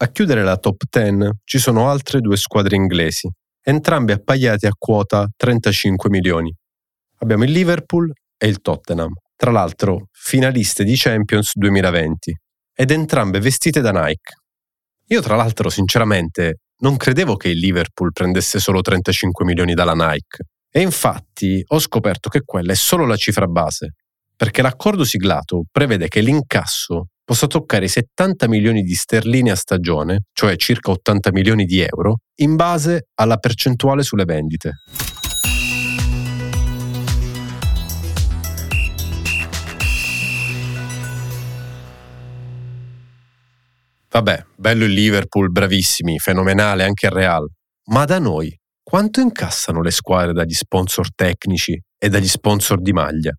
A 0.04 0.08
chiudere 0.08 0.42
la 0.42 0.58
top 0.58 0.82
10 0.90 1.30
ci 1.44 1.58
sono 1.58 1.88
altre 1.88 2.20
due 2.20 2.36
squadre 2.36 2.76
inglesi, 2.76 3.26
entrambe 3.62 4.12
appaiate 4.12 4.66
a 4.66 4.74
quota 4.76 5.26
35 5.34 6.10
milioni. 6.10 6.54
Abbiamo 7.20 7.44
il 7.44 7.52
Liverpool 7.52 8.12
e 8.36 8.46
il 8.46 8.60
Tottenham, 8.60 9.14
tra 9.34 9.50
l'altro 9.50 10.08
finaliste 10.12 10.84
di 10.84 10.92
Champions 10.94 11.52
2020, 11.54 12.38
ed 12.74 12.90
entrambe 12.90 13.40
vestite 13.40 13.80
da 13.80 13.92
Nike. 13.92 14.34
Io 15.06 15.22
tra 15.22 15.36
l'altro 15.36 15.70
sinceramente 15.70 16.58
non 16.80 16.98
credevo 16.98 17.36
che 17.36 17.48
il 17.48 17.58
Liverpool 17.58 18.12
prendesse 18.12 18.58
solo 18.58 18.82
35 18.82 19.46
milioni 19.46 19.72
dalla 19.72 19.94
Nike. 19.94 20.44
E 20.70 20.82
infatti 20.82 21.64
ho 21.66 21.78
scoperto 21.78 22.28
che 22.28 22.42
quella 22.44 22.72
è 22.72 22.76
solo 22.76 23.06
la 23.06 23.16
cifra 23.16 23.46
base, 23.46 23.94
perché 24.36 24.60
l'accordo 24.60 25.02
siglato 25.02 25.64
prevede 25.72 26.08
che 26.08 26.20
l'incasso 26.20 27.08
possa 27.24 27.46
toccare 27.46 27.86
i 27.86 27.88
70 27.88 28.48
milioni 28.48 28.82
di 28.82 28.94
sterline 28.94 29.50
a 29.50 29.56
stagione, 29.56 30.24
cioè 30.32 30.56
circa 30.56 30.90
80 30.90 31.32
milioni 31.32 31.64
di 31.64 31.80
euro, 31.80 32.18
in 32.40 32.54
base 32.54 33.08
alla 33.14 33.38
percentuale 33.38 34.02
sulle 34.02 34.24
vendite. 34.24 34.72
Vabbè, 44.10 44.44
bello 44.54 44.84
il 44.84 44.92
Liverpool, 44.92 45.50
bravissimi, 45.50 46.20
fenomenale 46.20 46.84
anche 46.84 47.06
il 47.06 47.12
Real. 47.12 47.50
Ma 47.86 48.04
da 48.04 48.20
noi, 48.20 48.56
quanto 48.80 49.20
incassano 49.20 49.80
le 49.80 49.90
squadre 49.90 50.32
dagli 50.32 50.54
sponsor 50.54 51.12
tecnici 51.12 51.76
e 51.98 52.08
dagli 52.08 52.28
sponsor 52.28 52.80
di 52.80 52.92
maglia? 52.92 53.32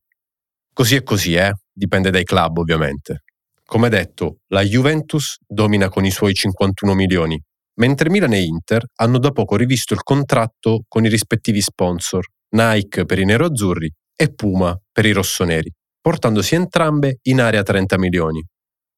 Così 0.74 0.96
è 0.96 1.04
così, 1.04 1.36
eh? 1.36 1.54
Dipende 1.72 2.10
dai 2.10 2.26
club, 2.26 2.58
ovviamente. 2.58 3.24
Come 3.68 3.90
detto, 3.90 4.42
la 4.50 4.62
Juventus 4.62 5.38
domina 5.46 5.90
con 5.90 6.06
i 6.06 6.12
suoi 6.12 6.36
51 6.36 6.94
milioni, 6.94 7.42
mentre 7.80 8.12
Milan 8.12 8.34
e 8.34 8.44
Inter 8.44 8.86
hanno 8.98 9.18
da 9.18 9.32
poco 9.32 9.56
rivisto 9.56 9.96
il 9.96 10.04
contratto 10.04 10.84
con 10.88 11.04
i 11.04 11.10
rispettivi 11.10 11.62
sponsor, 11.62 12.24
Nike 12.56 13.06
per 13.06 13.18
i 13.18 13.26
nero-azzurri 13.26 13.92
e 14.16 14.32
Puma 14.34 14.80
per 14.92 15.08
i 15.08 15.12
rossoneri, 15.12 15.74
portandosi 16.00 16.54
entrambe 16.54 17.18
in 17.24 17.42
area 17.42 17.64
30 17.64 17.98
milioni. 17.98 18.46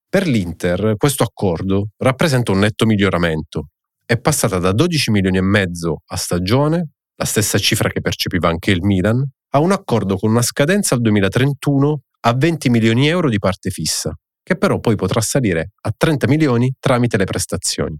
Per 0.09 0.27
l'Inter 0.27 0.95
questo 0.97 1.23
accordo 1.23 1.87
rappresenta 1.97 2.51
un 2.51 2.59
netto 2.59 2.85
miglioramento. 2.85 3.69
È 4.05 4.19
passata 4.19 4.59
da 4.59 4.73
12 4.73 5.11
milioni 5.11 5.37
e 5.37 5.41
mezzo 5.41 6.01
a 6.07 6.17
stagione, 6.17 6.89
la 7.15 7.25
stessa 7.25 7.57
cifra 7.57 7.89
che 7.89 8.01
percepiva 8.01 8.49
anche 8.49 8.71
il 8.71 8.83
Milan, 8.83 9.25
a 9.51 9.59
un 9.59 9.71
accordo 9.71 10.17
con 10.17 10.29
una 10.29 10.41
scadenza 10.41 10.93
al 10.93 11.01
2031 11.01 12.01
a 12.19 12.33
20 12.33 12.69
milioni 12.69 13.07
euro 13.07 13.29
di 13.29 13.39
parte 13.39 13.69
fissa, 13.69 14.13
che 14.47 14.55
però 14.55 14.79
poi 14.79 14.95
potrà 14.95 15.19
salire 15.19 15.71
a 15.81 15.93
30 15.95 16.25
milioni 16.29 16.73
tramite 16.79 17.17
le 17.17 17.25
prestazioni. 17.25 17.99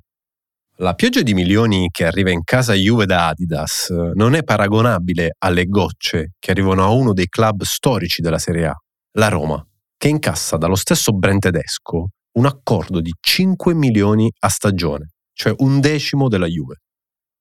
La 0.77 0.93
pioggia 0.93 1.21
di 1.21 1.33
milioni 1.33 1.89
che 1.91 2.05
arriva 2.05 2.31
in 2.31 2.45
casa 2.45 2.71
Juve 2.73 3.05
da 3.05 3.27
Adidas 3.27 3.89
non 4.13 4.33
è 4.33 4.45
paragonabile 4.45 5.35
alle 5.39 5.65
gocce 5.65 6.35
che 6.39 6.51
arrivano 6.51 6.85
a 6.85 6.89
uno 6.89 7.11
dei 7.11 7.27
club 7.27 7.63
storici 7.63 8.21
della 8.21 8.37
Serie 8.37 8.67
A, 8.67 8.81
la 9.17 9.27
Roma, 9.27 9.61
che 9.97 10.07
incassa 10.07 10.55
dallo 10.55 10.75
stesso 10.75 11.11
brand 11.11 11.41
tedesco 11.41 12.11
un 12.37 12.45
accordo 12.45 13.01
di 13.01 13.13
5 13.19 13.73
milioni 13.73 14.31
a 14.39 14.47
stagione, 14.47 15.15
cioè 15.33 15.53
un 15.57 15.81
decimo 15.81 16.29
della 16.29 16.47
Juve. 16.47 16.75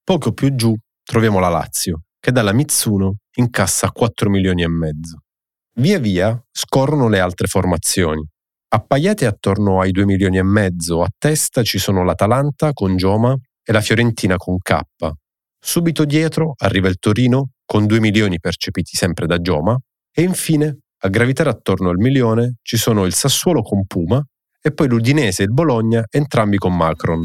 Poco 0.02 0.32
più 0.32 0.52
giù 0.56 0.74
troviamo 1.04 1.38
la 1.38 1.48
Lazio, 1.48 2.06
che 2.18 2.32
dalla 2.32 2.52
Mitsuno 2.52 3.18
incassa 3.36 3.92
4 3.92 4.28
milioni 4.28 4.64
e 4.64 4.68
mezzo. 4.68 5.20
Via 5.74 6.00
via 6.00 6.36
scorrono 6.50 7.06
le 7.08 7.20
altre 7.20 7.46
formazioni. 7.46 8.26
Appaiate 8.68 9.26
attorno 9.26 9.80
ai 9.80 9.92
2 9.92 10.04
milioni 10.04 10.38
e 10.38 10.42
mezzo 10.42 11.02
a 11.02 11.08
testa 11.16 11.62
ci 11.62 11.78
sono 11.78 12.02
l'Atalanta 12.02 12.72
con 12.72 12.96
Gioma 12.96 13.32
e 13.62 13.72
la 13.72 13.80
Fiorentina 13.80 14.36
con 14.36 14.58
K. 14.58 14.80
Subito 15.56 16.04
dietro 16.04 16.54
arriva 16.56 16.88
il 16.88 16.98
Torino 16.98 17.50
con 17.64 17.86
2 17.86 18.00
milioni 18.00 18.40
percepiti 18.40 18.96
sempre 18.96 19.26
da 19.26 19.40
Gioma 19.40 19.78
e 20.12 20.22
infine 20.22 20.78
a 20.98 21.08
gravitare 21.08 21.48
attorno 21.48 21.90
al 21.90 21.98
milione 21.98 22.56
ci 22.62 22.76
sono 22.76 23.04
il 23.04 23.14
Sassuolo 23.14 23.62
con 23.62 23.86
Puma 23.86 24.20
e 24.60 24.72
poi 24.72 24.88
l'Udinese 24.88 25.42
e 25.42 25.44
il 25.44 25.52
Bologna 25.52 26.04
entrambi 26.10 26.56
con 26.56 26.76
Macron. 26.76 27.22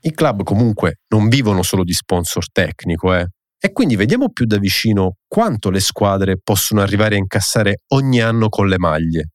I 0.00 0.12
club 0.12 0.42
comunque 0.42 1.00
non 1.08 1.28
vivono 1.28 1.62
solo 1.62 1.84
di 1.84 1.92
sponsor 1.92 2.50
tecnico, 2.50 3.12
eh. 3.12 3.26
E 3.58 3.72
quindi 3.72 3.96
vediamo 3.96 4.30
più 4.30 4.44
da 4.44 4.58
vicino 4.58 5.16
quanto 5.26 5.70
le 5.70 5.80
squadre 5.80 6.38
possono 6.42 6.82
arrivare 6.82 7.14
a 7.14 7.18
incassare 7.18 7.82
ogni 7.88 8.20
anno 8.20 8.48
con 8.48 8.68
le 8.68 8.78
maglie. 8.78 9.30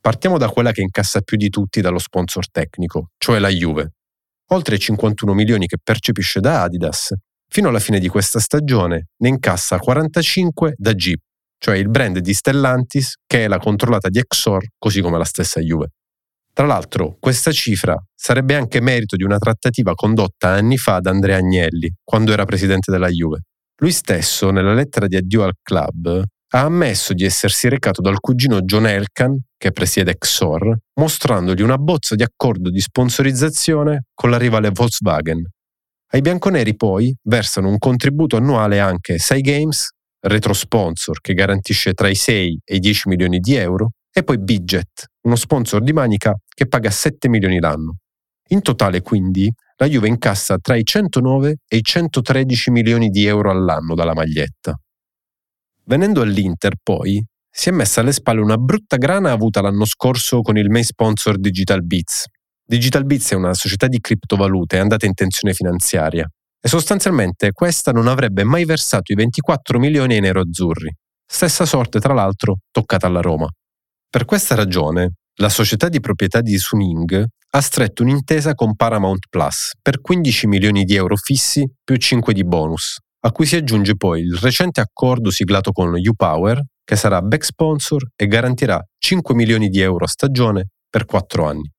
Partiamo 0.00 0.38
da 0.38 0.48
quella 0.48 0.70
che 0.70 0.82
incassa 0.82 1.20
più 1.20 1.36
di 1.36 1.48
tutti 1.48 1.80
dallo 1.80 1.98
sponsor 1.98 2.48
tecnico, 2.50 3.10
cioè 3.18 3.40
la 3.40 3.48
Juve. 3.48 3.94
Oltre 4.50 4.76
i 4.76 4.78
51 4.78 5.34
milioni 5.34 5.66
che 5.66 5.78
percepisce 5.82 6.38
da 6.38 6.62
Adidas, 6.62 7.12
fino 7.48 7.68
alla 7.68 7.80
fine 7.80 7.98
di 7.98 8.08
questa 8.08 8.38
stagione 8.38 9.08
ne 9.16 9.28
incassa 9.28 9.78
45 9.78 10.74
da 10.76 10.94
Jeep, 10.94 11.20
cioè 11.58 11.76
il 11.76 11.88
brand 11.88 12.18
di 12.18 12.32
Stellantis 12.32 13.14
che 13.26 13.44
è 13.44 13.48
la 13.48 13.58
controllata 13.58 14.08
di 14.08 14.20
Exor, 14.20 14.64
così 14.78 15.00
come 15.00 15.18
la 15.18 15.24
stessa 15.24 15.60
Juve. 15.60 15.88
Tra 16.56 16.64
l'altro, 16.64 17.18
questa 17.20 17.52
cifra 17.52 17.94
sarebbe 18.14 18.54
anche 18.54 18.80
merito 18.80 19.14
di 19.14 19.24
una 19.24 19.36
trattativa 19.36 19.92
condotta 19.92 20.48
anni 20.48 20.78
fa 20.78 21.00
da 21.00 21.10
Andrea 21.10 21.36
Agnelli, 21.36 21.96
quando 22.02 22.32
era 22.32 22.46
presidente 22.46 22.90
della 22.90 23.08
Juve. 23.08 23.42
Lui 23.82 23.92
stesso, 23.92 24.50
nella 24.50 24.72
lettera 24.72 25.06
di 25.06 25.16
addio 25.16 25.42
al 25.42 25.52
club, 25.62 26.22
ha 26.54 26.60
ammesso 26.60 27.12
di 27.12 27.24
essersi 27.24 27.68
recato 27.68 28.00
dal 28.00 28.20
cugino 28.20 28.62
John 28.62 28.86
Elkan, 28.86 29.38
che 29.58 29.70
presiede 29.70 30.12
Exor, 30.12 30.74
mostrandogli 30.94 31.60
una 31.60 31.76
bozza 31.76 32.14
di 32.14 32.22
accordo 32.22 32.70
di 32.70 32.80
sponsorizzazione 32.80 34.04
con 34.14 34.30
la 34.30 34.38
rivale 34.38 34.70
Volkswagen. 34.70 35.46
Ai 36.12 36.20
bianconeri 36.22 36.74
poi 36.74 37.14
versano 37.24 37.68
un 37.68 37.76
contributo 37.76 38.38
annuale 38.38 38.80
anche 38.80 39.18
6 39.18 39.40
Games, 39.42 39.90
retro 40.20 40.54
sponsor 40.54 41.20
che 41.20 41.34
garantisce 41.34 41.92
tra 41.92 42.08
i 42.08 42.14
6 42.14 42.60
e 42.64 42.76
i 42.76 42.78
10 42.78 43.10
milioni 43.10 43.40
di 43.40 43.56
euro, 43.56 43.90
e 44.18 44.24
poi 44.24 44.38
Bidget, 44.38 45.10
uno 45.24 45.36
sponsor 45.36 45.82
di 45.82 45.92
Manica 45.92 46.34
che 46.48 46.66
paga 46.66 46.90
7 46.90 47.28
milioni 47.28 47.60
l'anno. 47.60 47.96
In 48.48 48.62
totale 48.62 49.02
quindi 49.02 49.52
la 49.76 49.86
Juve 49.86 50.08
incassa 50.08 50.56
tra 50.56 50.74
i 50.74 50.84
109 50.84 51.56
e 51.68 51.76
i 51.76 51.82
113 51.82 52.70
milioni 52.70 53.10
di 53.10 53.26
euro 53.26 53.50
all'anno 53.50 53.94
dalla 53.94 54.14
maglietta. 54.14 54.74
Venendo 55.84 56.22
all'Inter 56.22 56.76
poi, 56.82 57.22
si 57.50 57.68
è 57.68 57.72
messa 57.72 58.00
alle 58.00 58.12
spalle 58.12 58.40
una 58.40 58.56
brutta 58.56 58.96
grana 58.96 59.32
avuta 59.32 59.60
l'anno 59.60 59.84
scorso 59.84 60.40
con 60.40 60.56
il 60.56 60.70
main 60.70 60.84
sponsor 60.84 61.36
Digital 61.36 61.84
Beats. 61.84 62.24
Digital 62.64 63.04
Beats 63.04 63.32
è 63.32 63.34
una 63.34 63.52
società 63.52 63.86
di 63.86 64.00
criptovalute 64.00 64.78
andata 64.78 65.04
in 65.04 65.12
tensione 65.12 65.52
finanziaria 65.52 66.26
e 66.58 66.68
sostanzialmente 66.68 67.52
questa 67.52 67.92
non 67.92 68.06
avrebbe 68.06 68.44
mai 68.44 68.64
versato 68.64 69.12
i 69.12 69.14
24 69.14 69.78
milioni 69.78 70.14
ai 70.14 70.20
nero-azzurri. 70.20 70.90
Stessa 71.26 71.66
sorte, 71.66 72.00
tra 72.00 72.14
l'altro, 72.14 72.60
toccata 72.70 73.06
alla 73.06 73.20
Roma. 73.20 73.46
Per 74.08 74.24
questa 74.24 74.54
ragione, 74.54 75.14
la 75.36 75.48
società 75.48 75.88
di 75.88 76.00
proprietà 76.00 76.40
di 76.40 76.56
Suning 76.56 77.24
ha 77.50 77.60
stretto 77.60 78.02
un'intesa 78.02 78.54
con 78.54 78.74
Paramount 78.74 79.26
Plus 79.28 79.72
per 79.82 80.00
15 80.00 80.46
milioni 80.46 80.84
di 80.84 80.94
euro 80.94 81.16
fissi 81.16 81.66
più 81.84 81.96
5 81.96 82.32
di 82.32 82.44
bonus, 82.44 82.98
a 83.20 83.32
cui 83.32 83.46
si 83.46 83.56
aggiunge 83.56 83.96
poi 83.96 84.22
il 84.22 84.36
recente 84.36 84.80
accordo 84.80 85.30
siglato 85.30 85.72
con 85.72 85.92
UPower, 85.94 86.62
che 86.84 86.96
sarà 86.96 87.20
back 87.20 87.44
sponsor 87.44 88.10
e 88.14 88.26
garantirà 88.26 88.82
5 88.98 89.34
milioni 89.34 89.68
di 89.68 89.80
euro 89.80 90.04
a 90.04 90.08
stagione 90.08 90.68
per 90.88 91.04
4 91.04 91.46
anni. 91.46 91.70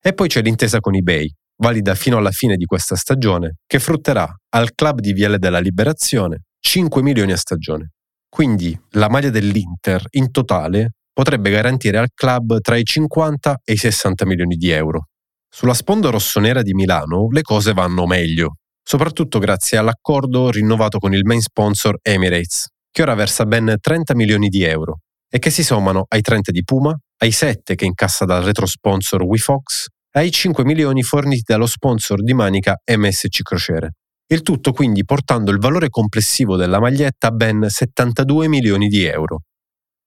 E 0.00 0.12
poi 0.12 0.28
c'è 0.28 0.42
l'intesa 0.42 0.80
con 0.80 0.94
eBay, 0.94 1.30
valida 1.62 1.94
fino 1.94 2.16
alla 2.16 2.32
fine 2.32 2.56
di 2.56 2.64
questa 2.64 2.96
stagione, 2.96 3.58
che 3.66 3.78
frutterà 3.78 4.28
al 4.50 4.74
club 4.74 5.00
di 5.00 5.12
Viale 5.12 5.38
della 5.38 5.60
Liberazione 5.60 6.42
5 6.60 7.02
milioni 7.02 7.32
a 7.32 7.36
stagione. 7.36 7.92
Quindi 8.28 8.78
la 8.90 9.08
maglia 9.08 9.30
dell'Inter 9.30 10.04
in 10.10 10.30
totale 10.30 10.94
potrebbe 11.18 11.50
garantire 11.50 11.98
al 11.98 12.10
club 12.14 12.60
tra 12.60 12.76
i 12.76 12.84
50 12.84 13.62
e 13.64 13.72
i 13.72 13.76
60 13.76 14.24
milioni 14.24 14.54
di 14.54 14.70
euro. 14.70 15.08
Sulla 15.52 15.74
sponda 15.74 16.10
rossonera 16.10 16.62
di 16.62 16.74
Milano 16.74 17.26
le 17.32 17.42
cose 17.42 17.72
vanno 17.72 18.06
meglio, 18.06 18.58
soprattutto 18.84 19.40
grazie 19.40 19.78
all'accordo 19.78 20.48
rinnovato 20.48 21.00
con 21.00 21.12
il 21.14 21.24
main 21.24 21.40
sponsor 21.40 21.98
Emirates, 22.02 22.68
che 22.92 23.02
ora 23.02 23.14
versa 23.14 23.46
ben 23.46 23.78
30 23.80 24.14
milioni 24.14 24.46
di 24.46 24.62
euro 24.62 25.00
e 25.28 25.40
che 25.40 25.50
si 25.50 25.64
sommano 25.64 26.04
ai 26.06 26.20
30 26.20 26.52
di 26.52 26.62
Puma, 26.62 26.96
ai 27.16 27.32
7 27.32 27.74
che 27.74 27.84
incassa 27.84 28.24
dal 28.24 28.44
retro 28.44 28.66
sponsor 28.66 29.24
WeFox 29.24 29.86
e 30.12 30.20
ai 30.20 30.30
5 30.30 30.64
milioni 30.64 31.02
forniti 31.02 31.42
dallo 31.44 31.66
sponsor 31.66 32.22
di 32.22 32.32
manica 32.32 32.80
MSC 32.96 33.42
Crociere. 33.42 33.94
Il 34.28 34.42
tutto 34.42 34.70
quindi 34.70 35.04
portando 35.04 35.50
il 35.50 35.58
valore 35.58 35.88
complessivo 35.88 36.54
della 36.54 36.78
maglietta 36.78 37.26
a 37.26 37.32
ben 37.32 37.66
72 37.68 38.46
milioni 38.46 38.86
di 38.86 39.02
euro. 39.02 39.42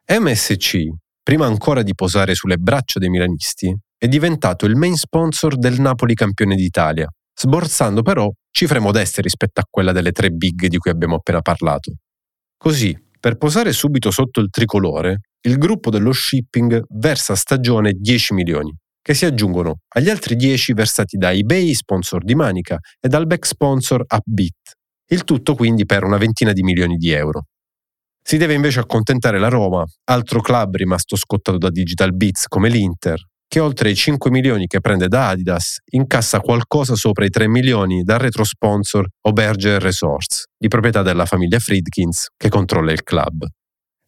MSC, 0.07 0.87
prima 1.23 1.45
ancora 1.45 1.83
di 1.83 1.93
posare 1.95 2.35
sulle 2.35 2.57
braccia 2.57 2.99
dei 2.99 3.09
milanisti, 3.09 3.73
è 3.97 4.07
diventato 4.07 4.65
il 4.65 4.75
main 4.75 4.95
sponsor 4.95 5.57
del 5.57 5.79
Napoli 5.79 6.15
campione 6.15 6.55
d'Italia, 6.55 7.07
sborsando 7.33 8.01
però 8.01 8.29
cifre 8.49 8.79
modeste 8.79 9.21
rispetto 9.21 9.61
a 9.61 9.65
quella 9.69 9.91
delle 9.91 10.11
tre 10.11 10.29
big 10.31 10.65
di 10.65 10.77
cui 10.77 10.91
abbiamo 10.91 11.15
appena 11.15 11.41
parlato. 11.41 11.93
Così, 12.57 12.97
per 13.19 13.37
posare 13.37 13.71
subito 13.71 14.11
sotto 14.11 14.41
il 14.41 14.49
tricolore, 14.49 15.19
il 15.41 15.57
gruppo 15.57 15.89
dello 15.89 16.11
shipping 16.11 16.83
versa 16.89 17.33
a 17.33 17.37
stagione 17.37 17.93
10 17.93 18.33
milioni, 18.33 18.75
che 19.01 19.13
si 19.13 19.25
aggiungono 19.25 19.77
agli 19.95 20.09
altri 20.09 20.35
10 20.35 20.73
versati 20.73 21.17
da 21.17 21.31
eBay, 21.31 21.73
sponsor 21.73 22.23
di 22.23 22.35
Manica, 22.35 22.77
e 22.99 23.07
dal 23.07 23.27
back 23.27 23.45
sponsor 23.45 24.03
Upbeat. 24.07 24.73
Il 25.11 25.23
tutto 25.23 25.55
quindi 25.55 25.85
per 25.85 26.03
una 26.03 26.17
ventina 26.17 26.51
di 26.51 26.63
milioni 26.63 26.97
di 26.97 27.11
euro. 27.11 27.45
Si 28.23 28.37
deve 28.37 28.53
invece 28.53 28.79
accontentare 28.79 29.39
la 29.39 29.49
Roma, 29.49 29.83
altro 30.05 30.41
club 30.41 30.75
rimasto 30.75 31.15
scottato 31.15 31.57
da 31.57 31.69
Digital 31.69 32.15
Beats 32.15 32.47
come 32.47 32.69
l'Inter, 32.69 33.19
che 33.47 33.59
oltre 33.59 33.89
ai 33.89 33.95
5 33.95 34.31
milioni 34.31 34.67
che 34.67 34.79
prende 34.79 35.09
da 35.09 35.29
Adidas, 35.29 35.79
incassa 35.91 36.39
qualcosa 36.39 36.95
sopra 36.95 37.25
i 37.25 37.29
3 37.29 37.49
milioni 37.49 38.03
dal 38.03 38.19
retro 38.19 38.45
sponsor 38.45 39.05
Auberge 39.23 39.77
Resorts, 39.79 40.45
di 40.57 40.69
proprietà 40.69 41.01
della 41.01 41.25
famiglia 41.25 41.59
Friedkins, 41.59 42.27
che 42.37 42.47
controlla 42.47 42.93
il 42.93 43.03
club. 43.03 43.45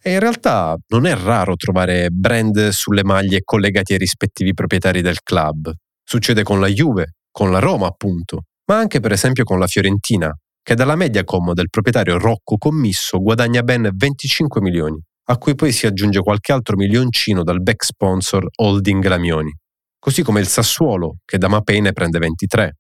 E 0.01 0.13
in 0.13 0.19
realtà 0.19 0.77
non 0.89 1.05
è 1.05 1.15
raro 1.15 1.55
trovare 1.55 2.09
brand 2.09 2.69
sulle 2.69 3.03
maglie 3.03 3.41
collegati 3.43 3.93
ai 3.93 3.99
rispettivi 3.99 4.53
proprietari 4.53 5.01
del 5.01 5.21
club. 5.23 5.73
Succede 6.05 6.43
con 6.43 6.59
la 6.59 6.67
Juve, 6.67 7.15
con 7.31 7.51
la 7.51 7.59
Roma 7.59 7.87
appunto, 7.87 8.43
ma 8.65 8.77
anche 8.77 8.99
per 8.99 9.11
esempio 9.11 9.43
con 9.43 9.59
la 9.59 9.67
Fiorentina, 9.67 10.33
che 10.63 10.75
dalla 10.75 10.95
Mediacom 10.95 11.51
del 11.51 11.69
proprietario 11.69 12.17
Rocco 12.17 12.57
Commisso 12.57 13.19
guadagna 13.19 13.61
ben 13.63 13.89
25 13.93 14.61
milioni, 14.61 14.99
a 15.25 15.37
cui 15.37 15.55
poi 15.55 15.73
si 15.73 15.85
aggiunge 15.85 16.21
qualche 16.21 16.53
altro 16.53 16.77
milioncino 16.77 17.43
dal 17.43 17.61
back 17.61 17.83
sponsor 17.83 18.47
Holding 18.55 19.05
Lamioni, 19.05 19.53
così 19.99 20.23
come 20.23 20.39
il 20.39 20.47
Sassuolo, 20.47 21.17
che 21.25 21.37
da 21.37 21.49
Mapei 21.49 21.91
prende 21.91 22.17
23. 22.17 22.77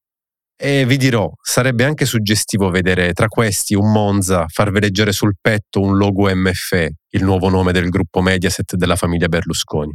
E 0.55 0.85
vi 0.85 0.95
dirò, 0.95 1.29
sarebbe 1.41 1.83
anche 1.83 2.05
suggestivo 2.05 2.69
vedere 2.69 3.11
tra 3.11 3.27
questi 3.27 3.75
un 3.75 3.91
Monza 3.91 4.45
far 4.47 4.71
veleggiare 4.71 5.11
sul 5.11 5.35
petto 5.41 5.81
un 5.81 5.97
logo 5.97 6.33
MFE, 6.33 6.91
il 7.09 7.23
nuovo 7.23 7.49
nome 7.49 7.73
del 7.73 7.89
gruppo 7.89 8.21
Mediaset 8.21 8.75
della 8.75 8.95
famiglia 8.95 9.27
Berlusconi. 9.27 9.91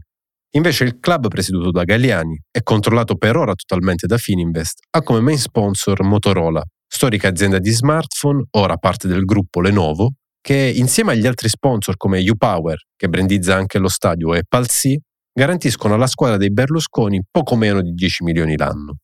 Invece 0.52 0.84
il 0.84 0.98
club 0.98 1.28
presieduto 1.28 1.70
da 1.70 1.84
Galliani 1.84 2.38
e 2.50 2.62
controllato 2.62 3.16
per 3.16 3.36
ora 3.36 3.54
totalmente 3.54 4.06
da 4.06 4.18
Fininvest 4.18 4.80
ha 4.90 5.02
come 5.02 5.20
main 5.20 5.38
sponsor 5.38 6.02
Motorola, 6.02 6.62
storica 6.98 7.28
azienda 7.28 7.60
di 7.60 7.70
smartphone, 7.70 8.46
ora 8.56 8.76
parte 8.76 9.06
del 9.06 9.24
gruppo 9.24 9.60
Lenovo, 9.60 10.14
che 10.40 10.72
insieme 10.74 11.12
agli 11.12 11.28
altri 11.28 11.48
sponsor 11.48 11.96
come 11.96 12.28
UPower, 12.28 12.76
che 12.96 13.08
brandizza 13.08 13.54
anche 13.54 13.78
lo 13.78 13.86
stadio, 13.86 14.34
e 14.34 14.42
Palsi, 14.48 15.00
garantiscono 15.32 15.94
alla 15.94 16.08
squadra 16.08 16.36
dei 16.36 16.50
Berlusconi 16.50 17.22
poco 17.30 17.54
meno 17.54 17.82
di 17.82 17.92
10 17.92 18.24
milioni 18.24 18.56
l'anno. 18.56 18.96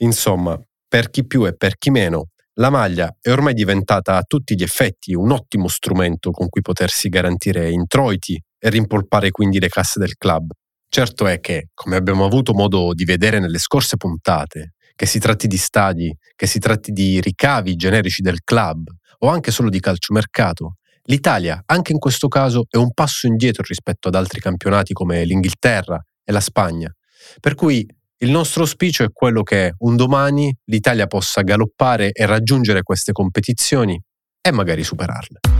Insomma, 0.00 0.60
per 0.86 1.08
chi 1.08 1.26
più 1.26 1.46
e 1.46 1.56
per 1.56 1.78
chi 1.78 1.88
meno, 1.88 2.32
la 2.56 2.68
maglia 2.68 3.10
è 3.18 3.30
ormai 3.30 3.54
diventata 3.54 4.16
a 4.18 4.24
tutti 4.26 4.54
gli 4.54 4.62
effetti 4.62 5.14
un 5.14 5.30
ottimo 5.30 5.68
strumento 5.68 6.32
con 6.32 6.50
cui 6.50 6.60
potersi 6.60 7.08
garantire 7.08 7.70
introiti 7.70 8.38
e 8.58 8.68
rimpolpare 8.68 9.30
quindi 9.30 9.58
le 9.58 9.68
casse 9.68 9.98
del 9.98 10.18
club. 10.18 10.50
Certo 10.86 11.26
è 11.26 11.40
che, 11.40 11.70
come 11.72 11.96
abbiamo 11.96 12.26
avuto 12.26 12.52
modo 12.52 12.92
di 12.92 13.04
vedere 13.04 13.38
nelle 13.38 13.56
scorse 13.56 13.96
puntate, 13.96 14.74
che 14.94 15.06
si 15.06 15.18
tratti 15.18 15.46
di 15.46 15.56
stadi, 15.56 16.14
che 16.34 16.46
si 16.46 16.58
tratti 16.58 16.92
di 16.92 17.20
ricavi 17.20 17.76
generici 17.76 18.22
del 18.22 18.42
club 18.42 18.88
o 19.18 19.28
anche 19.28 19.50
solo 19.50 19.68
di 19.68 19.80
calciomercato, 19.80 20.76
l'Italia, 21.04 21.62
anche 21.66 21.92
in 21.92 21.98
questo 21.98 22.28
caso, 22.28 22.66
è 22.68 22.76
un 22.76 22.92
passo 22.92 23.26
indietro 23.26 23.62
rispetto 23.66 24.08
ad 24.08 24.14
altri 24.14 24.40
campionati 24.40 24.92
come 24.92 25.24
l'Inghilterra 25.24 26.02
e 26.24 26.32
la 26.32 26.40
Spagna. 26.40 26.92
Per 27.40 27.54
cui 27.54 27.86
il 28.18 28.30
nostro 28.30 28.62
auspicio 28.62 29.04
è 29.04 29.12
quello 29.12 29.42
che 29.42 29.74
un 29.78 29.96
domani 29.96 30.54
l'Italia 30.66 31.06
possa 31.06 31.42
galoppare 31.42 32.10
e 32.12 32.24
raggiungere 32.26 32.82
queste 32.82 33.12
competizioni 33.12 34.00
e 34.40 34.50
magari 34.52 34.84
superarle. 34.84 35.51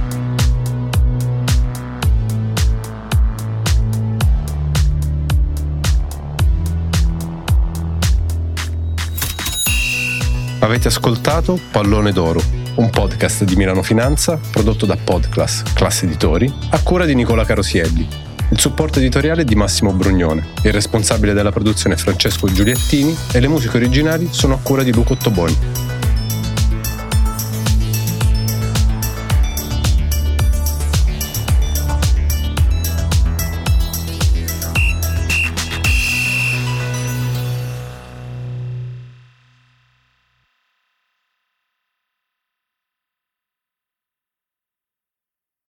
Avete 10.62 10.86
ascoltato 10.86 11.58
Pallone 11.72 12.12
d'Oro, 12.12 12.40
un 12.76 12.88
podcast 12.88 13.42
di 13.42 13.56
Milano 13.56 13.82
Finanza 13.82 14.38
prodotto 14.52 14.86
da 14.86 14.96
Podclass, 14.96 15.64
classe 15.74 16.04
editori, 16.04 16.50
a 16.70 16.80
cura 16.82 17.04
di 17.04 17.16
Nicola 17.16 17.44
Carosielli. 17.44 18.06
Il 18.48 18.60
supporto 18.60 19.00
editoriale 19.00 19.42
è 19.42 19.44
di 19.44 19.56
Massimo 19.56 19.92
Brugnone, 19.92 20.50
il 20.62 20.72
responsabile 20.72 21.32
della 21.32 21.50
produzione 21.50 21.96
è 21.96 21.98
Francesco 21.98 22.46
Giuliettini 22.46 23.12
e 23.32 23.40
le 23.40 23.48
musiche 23.48 23.76
originali 23.76 24.28
sono 24.30 24.54
a 24.54 24.58
cura 24.62 24.84
di 24.84 24.92
Luca 24.92 25.14
Ottoboni. 25.14 25.58